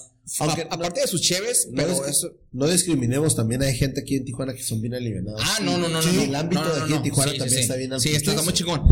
[0.70, 2.34] aparte de sus cheves, no pero eso.
[2.54, 5.42] No discriminemos, también hay gente aquí en Tijuana que son bien aliviados.
[5.44, 8.00] Ah, no, no, no, sí, no, El ámbito de aquí en Tijuana también está bien
[8.00, 8.84] Sí, está muy chingón.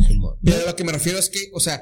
[0.44, 1.82] Pero lo que me refiero es que, o sea,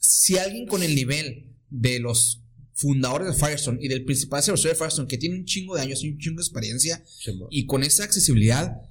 [0.00, 2.42] si alguien con el nivel de los
[2.74, 6.02] fundadores de Firestone y del principal servidor de Firestone que tiene un chingo de años
[6.02, 7.02] y un chingo de experiencia
[7.48, 8.82] y con esa accesibilidad,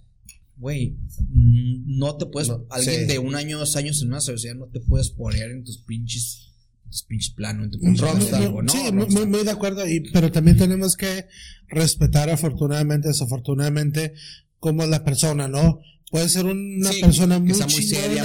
[0.55, 0.95] güey,
[1.29, 5.09] no te puedes, alguien de un año, dos años en una sociedad no te puedes
[5.09, 6.53] poner en tus pinches
[6.89, 8.69] tus pinches planos, en tu pinche ¿no?
[8.69, 8.91] Sí,
[9.27, 11.27] muy, de acuerdo, y, pero también tenemos que
[11.67, 14.13] respetar afortunadamente, desafortunadamente,
[14.59, 15.79] como la persona, ¿no?
[16.11, 18.17] Puede ser una persona muy, muy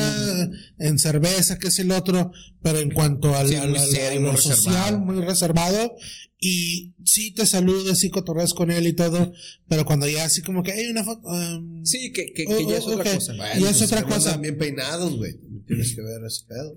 [0.79, 2.31] en cerveza, que es el otro,
[2.63, 5.97] pero en cuanto al, lo social, muy reservado.
[6.39, 9.33] Y sí te saludas, sí cotorreas con él y todo,
[9.69, 11.29] pero cuando ya así como que hay una foto.
[11.29, 13.35] Um, sí, que, que, ya es otra cosa.
[13.37, 14.37] ya es pues, otra cosa.
[14.37, 15.39] Bien peinados, güey.
[15.67, 16.75] Tienes que ver ese pedo.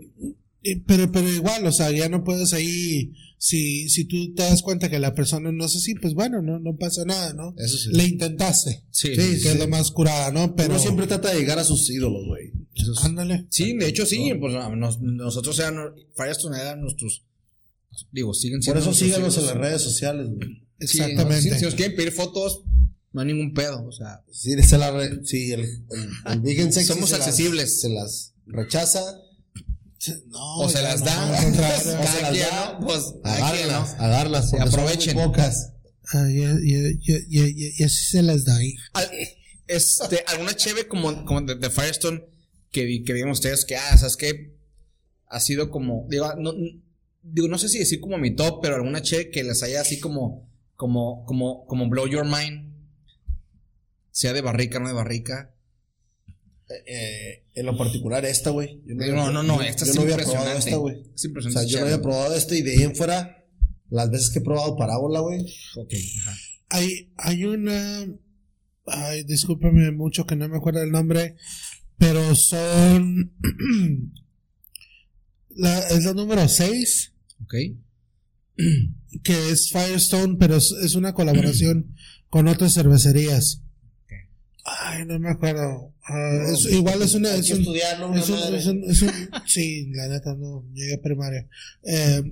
[0.86, 4.90] Pero, pero igual, o sea, ya no puedes ahí, si, si tú te das cuenta
[4.90, 7.54] que la persona no es así, pues bueno, no, no pasa nada, ¿no?
[7.58, 7.90] Eso sí.
[7.92, 8.86] Le intentaste.
[8.90, 9.10] Sí.
[9.10, 10.56] sí, que es lo más curada, ¿no?
[10.56, 10.76] Pero.
[10.76, 12.54] Uno siempre trata de llegar a sus ídolos, güey.
[13.04, 13.46] Ándale.
[13.50, 14.54] Sí, de hecho sí, pues
[15.02, 15.76] nosotros eran,
[16.16, 17.26] Firestone eran nuestros,
[18.12, 18.82] digo, siguen siendo.
[18.82, 20.64] Por eso síganos en las redes sociales, güey.
[20.80, 21.60] Exactamente.
[21.60, 22.64] si, nos quieren pedir fotos,
[23.12, 24.24] no hay ningún pedo, o sea.
[24.32, 27.82] Sí, la sí el, el, el Somos accesibles.
[27.82, 29.04] se las rechaza
[30.28, 31.52] no, o se las da, o
[32.08, 35.16] se las da, pues agarlas, agarlas, aprovechen.
[35.16, 35.74] Pocas.
[36.14, 38.76] Ah, y, así se las da ahí.
[39.68, 42.26] Este, alguna cheve como, como de, Firestone
[42.72, 44.58] que, que vimos ustedes que, ah, ¿sabes qué?
[45.28, 46.54] Ha sido como, digo, no,
[47.22, 50.00] digo, no sé si decir como mi top, pero alguna cheve que les haya así
[50.00, 52.74] como, como, como, como blow your mind.
[54.12, 55.53] Sea de barrica, no de barrica.
[56.70, 58.82] Eh, en lo particular esta, güey.
[58.86, 61.04] No, no, no, esta yo no había probado esta, güey.
[61.14, 63.46] Es O sea, yo no había probado esta y de ahí en fuera,
[63.90, 65.42] las veces que he probado parábola, güey.
[65.76, 66.36] Ok, ajá.
[66.70, 68.08] Hay, hay una.
[68.86, 71.36] Ay, discúlpame mucho que no me acuerdo el nombre,
[71.98, 73.34] pero son.
[75.50, 77.14] la, es la número 6.
[77.44, 77.54] Ok.
[79.24, 81.96] Que es Firestone, pero es, es una colaboración
[82.30, 83.63] con otras cervecerías.
[84.66, 85.94] Ay, no me acuerdo.
[86.10, 87.36] Uh, es, igual es una.
[87.36, 88.16] Es un, estudiar, ¿no?
[88.16, 89.12] es, un, es, un, es, un,
[89.46, 90.66] Sí, la neta, no.
[90.74, 91.48] Llegué a primaria.
[91.84, 92.24] Eh,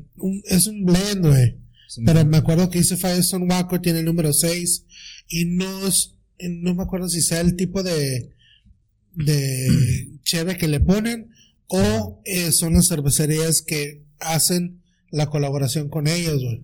[0.46, 1.58] es un blend, güey.
[2.06, 4.86] Pero me acuerdo que hice Firestone Waco, tiene el número 6.
[5.28, 6.16] Y no es.
[6.40, 8.32] No me acuerdo si sea el tipo de.
[9.14, 9.68] de
[10.24, 11.32] cheve que le ponen.
[11.68, 16.62] O eh, son las cervecerías que hacen la colaboración con ellos, güey.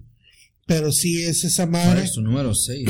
[0.65, 2.05] Pero sí es esa madre.
[2.05, 2.89] Es su número 6.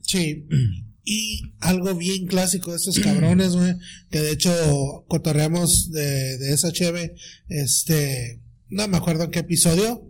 [0.00, 0.46] sí.
[1.10, 3.76] Y algo bien clásico de estos cabrones, güey,
[4.10, 7.14] que de hecho cotorreamos de, de esa cheve,
[7.48, 10.06] este, no me acuerdo en qué episodio,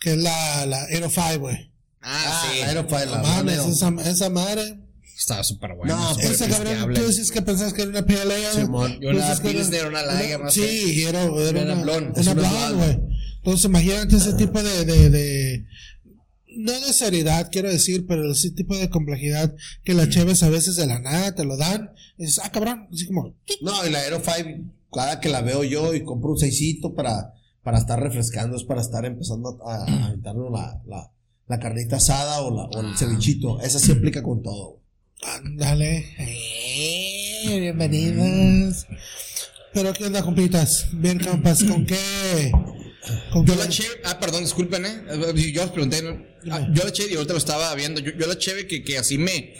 [0.00, 1.70] que es la, la Aero 5, güey.
[2.00, 2.60] Ah, ah, sí.
[2.60, 4.80] La Aero 5, la mames, esa, esa madre.
[5.18, 5.94] Estaba súper bueno.
[5.94, 9.86] No, esa cabrón, tú dices que pensabas que era una PLA, Simón, yo la Pilsner,
[9.86, 10.66] una Lager, sé.
[10.66, 12.18] Sí, era, era, era una, blonde.
[12.18, 13.00] Una blonde, güey.
[13.36, 15.66] Entonces imagínate ese tipo de, de, de
[16.56, 20.76] no de seriedad, quiero decir, pero ese tipo de complejidad que las cheves a veces
[20.76, 21.90] de la nada te lo dan.
[22.18, 23.34] Y dices, ah, cabrón, así como.
[23.60, 27.34] No, y la Aero 5, cada que la veo yo y compro un seisito para,
[27.62, 31.12] para estar refrescando, es para estar empezando a, a la, la,
[31.46, 33.60] la, carnita asada o, la, o el cevichito.
[33.60, 34.80] Esa sí aplica con todo.
[35.22, 36.04] Ándale.
[36.18, 38.86] Eh, bienvenidos.
[39.72, 40.88] Pero, ¿qué onda, compitas?
[40.92, 42.52] Bien, compas, ¿con qué?
[43.44, 45.52] Yo la cheve, ah, perdón, disculpen, ¿eh?
[45.52, 46.02] Yo os pregunté,
[46.50, 48.96] ah, yo la cheve, y ahorita lo estaba viendo, yo, yo la cheve que, que
[48.96, 49.54] así me,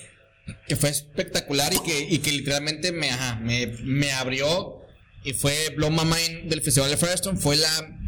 [0.68, 4.82] que fue espectacular y que, y que literalmente me, ajá, me, me abrió
[5.24, 7.98] y fue Blow My Mind del Festival de Firestone, fue la,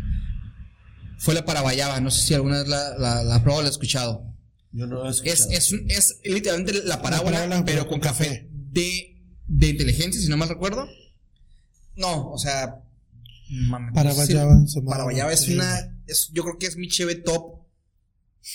[1.18, 3.72] fue la Parabayaba, no sé si alguna vez la, la, la probado o la he
[3.72, 4.24] escuchado.
[4.72, 5.50] Yo no la he escuchado.
[5.50, 8.48] Es, es, es literalmente la parábola, pero con café.
[8.50, 9.16] De,
[9.46, 10.88] de inteligencia, si no mal recuerdo.
[11.96, 12.82] No, o sea,
[13.92, 14.64] para Guayaba.
[14.86, 15.98] Para Guayaba es una.
[16.06, 17.64] Es, yo creo que es mi cheve top.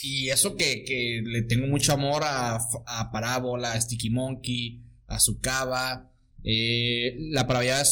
[0.03, 5.19] Y eso que, que le tengo mucho amor a, a Parábola, a Sticky Monkey, a
[5.19, 6.11] Zucaba.
[6.43, 7.83] Eh, la Paraguayaba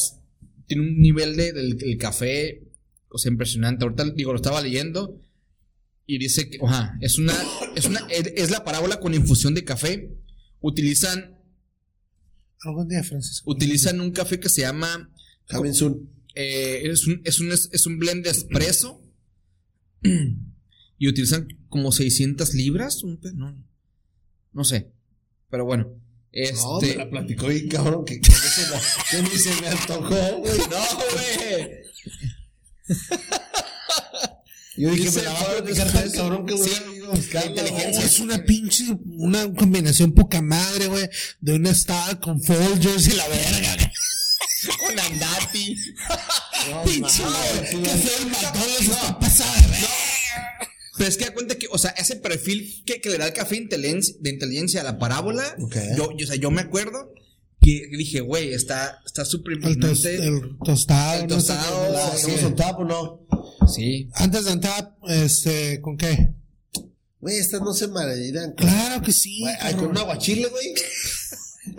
[0.67, 2.63] tiene un nivel de, del, café,
[3.09, 3.83] o sea, impresionante.
[3.83, 5.21] Ahorita, digo, lo estaba leyendo.
[6.05, 7.33] Y dice que, ajá, es una,
[7.75, 10.15] es una, es la parábola con infusión de café.
[10.61, 11.37] Utilizan.
[12.61, 13.51] Algún día, Francisco.
[13.51, 15.11] Utilizan un café que se llama.
[16.39, 19.01] Eh, es, un, es, un, es un blend de espresso
[20.03, 23.01] y utilizan como 600 libras.
[23.33, 23.65] No,
[24.53, 24.91] no sé.
[25.49, 25.99] Pero bueno.
[26.31, 26.61] Este...
[26.61, 30.59] No, me la platicó y cabrón que, que, que ni se me antojó, güey.
[30.59, 31.87] No, güey.
[34.77, 37.47] Yo dije, me la va a platicar tan cabrón que voy a buscar.
[37.47, 38.05] Inteligencia.
[38.05, 41.09] es una pinche, una combinación poca madre, güey.
[41.41, 43.86] De un estado con Folgers y la verga.
[44.79, 45.75] Con Andati.
[46.69, 47.23] No, pinche.
[47.69, 49.81] Que fue el McDonald's está pasada, güey.
[50.97, 53.33] Pero es que da cuenta que, o sea, ese perfil que, que le da el
[53.33, 55.55] café de inteligencia a la parábola,
[55.95, 57.13] yo, yo, o sea, yo me acuerdo
[57.61, 60.15] que dije, güey, está súper importante.
[60.15, 61.21] El, tostado.
[61.21, 61.91] El tostado.
[61.91, 63.27] No ¿Hacemos un tap o no?
[63.67, 64.09] Sí.
[64.13, 66.33] Antes de un tap, este, ¿con qué?
[67.19, 68.53] Güey, estas no se maridan.
[68.53, 69.41] Claro que sí.
[69.41, 70.73] Güey, con un aguachile, güey.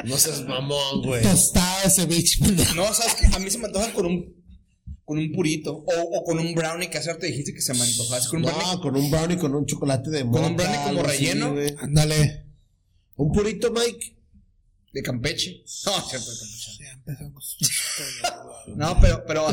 [0.05, 1.22] No seas mamón, güey.
[1.22, 2.41] Tostado ese bitch.
[2.74, 4.39] No, sabes que a mí se me antojan con un
[5.05, 7.82] con un purito o, o con un brownie que hace te dijiste que se me
[7.82, 8.22] antojaba.
[8.26, 10.41] Con un no, con un brownie con un chocolate de moca.
[10.41, 11.55] Con un brownie como relleno.
[11.78, 12.45] Ándale.
[13.16, 14.16] Un purito, Mike.
[14.93, 15.64] De Campeche.
[15.86, 16.70] No, cierto, de Campeche.
[16.78, 17.57] Ya empezamos.
[18.76, 19.47] no, pero, pero,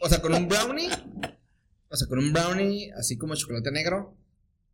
[0.00, 0.88] o sea, con un brownie.
[1.88, 4.16] O sea, con un brownie, así como chocolate negro.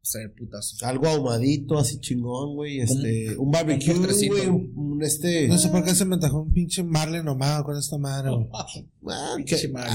[0.01, 0.87] O sea, putazo.
[0.87, 2.81] Algo ahumadito, así chingón, güey.
[2.81, 4.47] Este, un, barbecue, güey.
[4.47, 5.49] Un, este.
[5.49, 8.47] No sé por qué se me antojó un pinche marlin nomado con esta madre, güey.
[9.11, 9.37] Ah,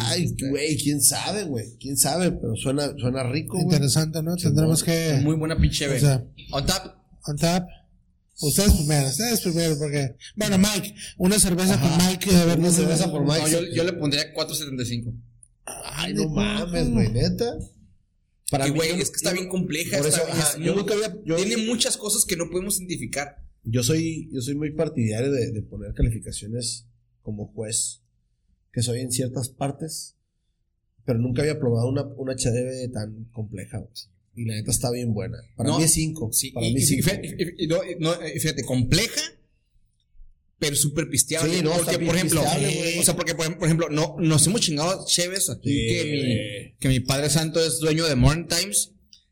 [0.08, 0.50] ay, este.
[0.50, 1.78] güey, quién sabe, güey.
[1.80, 3.66] Quién sabe, pero suena, suena rico, güey.
[3.66, 4.36] Interesante, ¿no?
[4.36, 5.20] Tendremos que.
[5.24, 5.98] Muy buena pinche, güey.
[5.98, 6.96] O sea, on tap.
[7.28, 7.68] On tap.
[8.42, 10.16] Ustedes primero, ustedes primero, porque.
[10.36, 12.36] Bueno, Mike, una cerveza por Mike.
[12.36, 13.42] A ver, una cerveza por Mike.
[13.42, 15.14] No, yo, yo le pondría 4.75.
[15.66, 17.56] Ay, no mames, güey, neta.
[18.54, 19.98] Para mí, güey, es que está bien compleja.
[19.98, 20.22] Por eso,
[20.62, 23.44] yo nunca había, tiene muchas cosas que no podemos identificar.
[23.64, 26.86] Yo soy, yo soy muy partidario de, de, poner calificaciones
[27.24, 28.04] como juez,
[28.72, 30.18] que soy en ciertas partes,
[31.04, 33.92] pero nunca había probado una, una HDB tan compleja, güey.
[34.36, 35.40] Y la neta está bien buena.
[35.56, 36.30] Para mí es 5.
[36.32, 37.10] Sí, para mí 5.
[38.40, 39.22] Fíjate, compleja,
[40.64, 41.58] pero súper pisteable.
[41.58, 45.50] Sí, no, porque, por ejemplo, o sea, porque, por, ejemplo, no, nos hemos chingado Cheves
[45.50, 48.92] aquí, que, mi, que mi padre santo es dueño de Morning Times.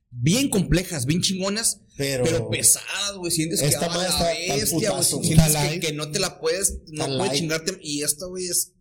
[0.10, 3.32] Bien complejas, bien chingonas, pero, pero pesadas, güey.
[3.32, 5.04] Sientes que esta ah, la bestia, güey.
[5.04, 7.80] Sientes que, que, no te la puedes, no puedes chingarte.
[7.82, 8.74] Y esta, güey, es.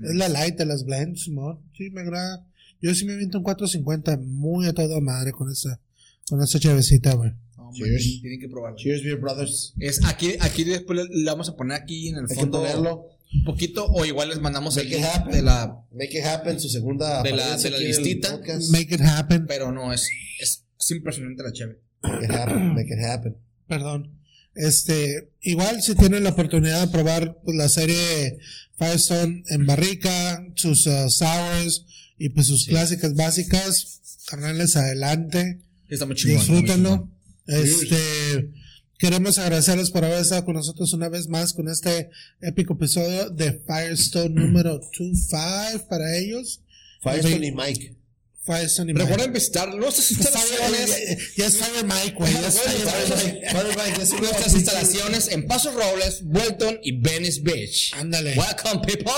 [0.00, 1.60] Es la light de las blends, ¿no?
[1.76, 2.46] Sí, me agrada.
[2.80, 5.80] Yo sí me viento un 450 muy a toda madre con esa,
[6.28, 7.32] con esa chavecita, güey.
[7.72, 8.20] Cheers.
[8.20, 8.76] Tienen que probarlo.
[8.76, 9.74] Cheers, Beer Brothers.
[9.78, 13.08] Es aquí, aquí después le, vamos a poner aquí en el Hay fondo.
[13.34, 15.82] Un poquito, o igual les mandamos el link de la.
[15.92, 17.22] Make it happen, su segunda.
[17.22, 18.38] De la, de la listita.
[18.70, 19.46] Make it happen.
[19.46, 20.06] Pero no, es,
[20.38, 21.78] es, es impresionante la chave.
[22.02, 23.36] Make it happen, make it happen.
[23.66, 24.20] Perdón.
[24.54, 28.38] Este, igual si tienen la oportunidad de probar pues, la serie
[28.76, 31.86] Firestone en barrica, sus uh, sours,
[32.18, 35.60] y pues sus clásicas básicas, carnales, adelante.
[35.88, 37.10] Disfrútenlo.
[37.46, 38.50] Este,
[38.98, 43.60] queremos agradecerles por haber estado con nosotros una vez más con este épico episodio de
[43.66, 46.60] Firestone número 25 para ellos.
[47.02, 47.96] Firestone y Mike.
[48.44, 49.06] Firestone y Mike.
[49.06, 51.34] Recuerden visitar nuestras instalaciones.
[51.36, 52.32] Ya es Fire Mike, güey.
[52.32, 54.20] Ya es Fire Mike.
[54.20, 57.92] Nuestras instalaciones en Pasos Robles, Welton y Venice Beach.
[57.94, 58.34] Ándale.
[58.36, 59.12] Welcome, people.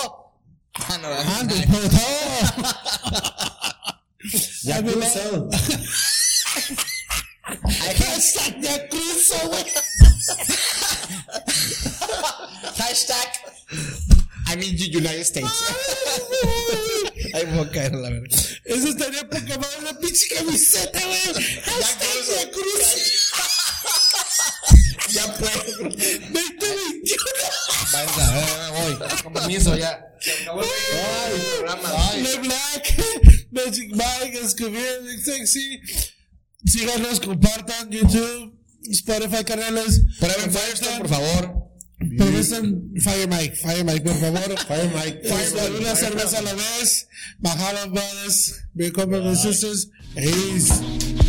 [0.74, 1.08] Ah, no,
[1.38, 1.98] Ande, puto.
[4.62, 4.80] Ya.
[8.24, 9.64] Hashtag ya cruzo, güey.
[12.78, 13.28] Hashtag
[14.48, 15.52] I mean United States.
[17.34, 18.38] Ay, voy a caer, la verdad.
[18.64, 21.34] Eso estaría poca madre la pinche camiseta, güey.
[21.64, 22.96] Hashtag ya cruzo.
[25.10, 25.52] Ya puedo.
[25.84, 26.00] 2021.
[27.92, 28.94] Venga, voy.
[29.22, 30.00] Con permiso, ya.
[30.18, 30.68] Se acabó el
[31.58, 32.12] programa.
[32.14, 32.94] Le Black,
[33.52, 35.80] Magic Mike, escribir Sexy.
[36.64, 38.54] Síganos, compartan YouTube,
[38.90, 40.02] Spotify, canales.
[40.18, 41.70] Prueben Firestone, por favor.
[42.16, 44.58] Prueben Fire Mike, Fire Mike, por favor.
[44.68, 45.20] Fire Mike.
[45.28, 47.08] Fire Una cerveza a la vez.
[47.38, 49.90] Bajaron Brothers, Beer Company Sisters.
[50.16, 51.23] Ace.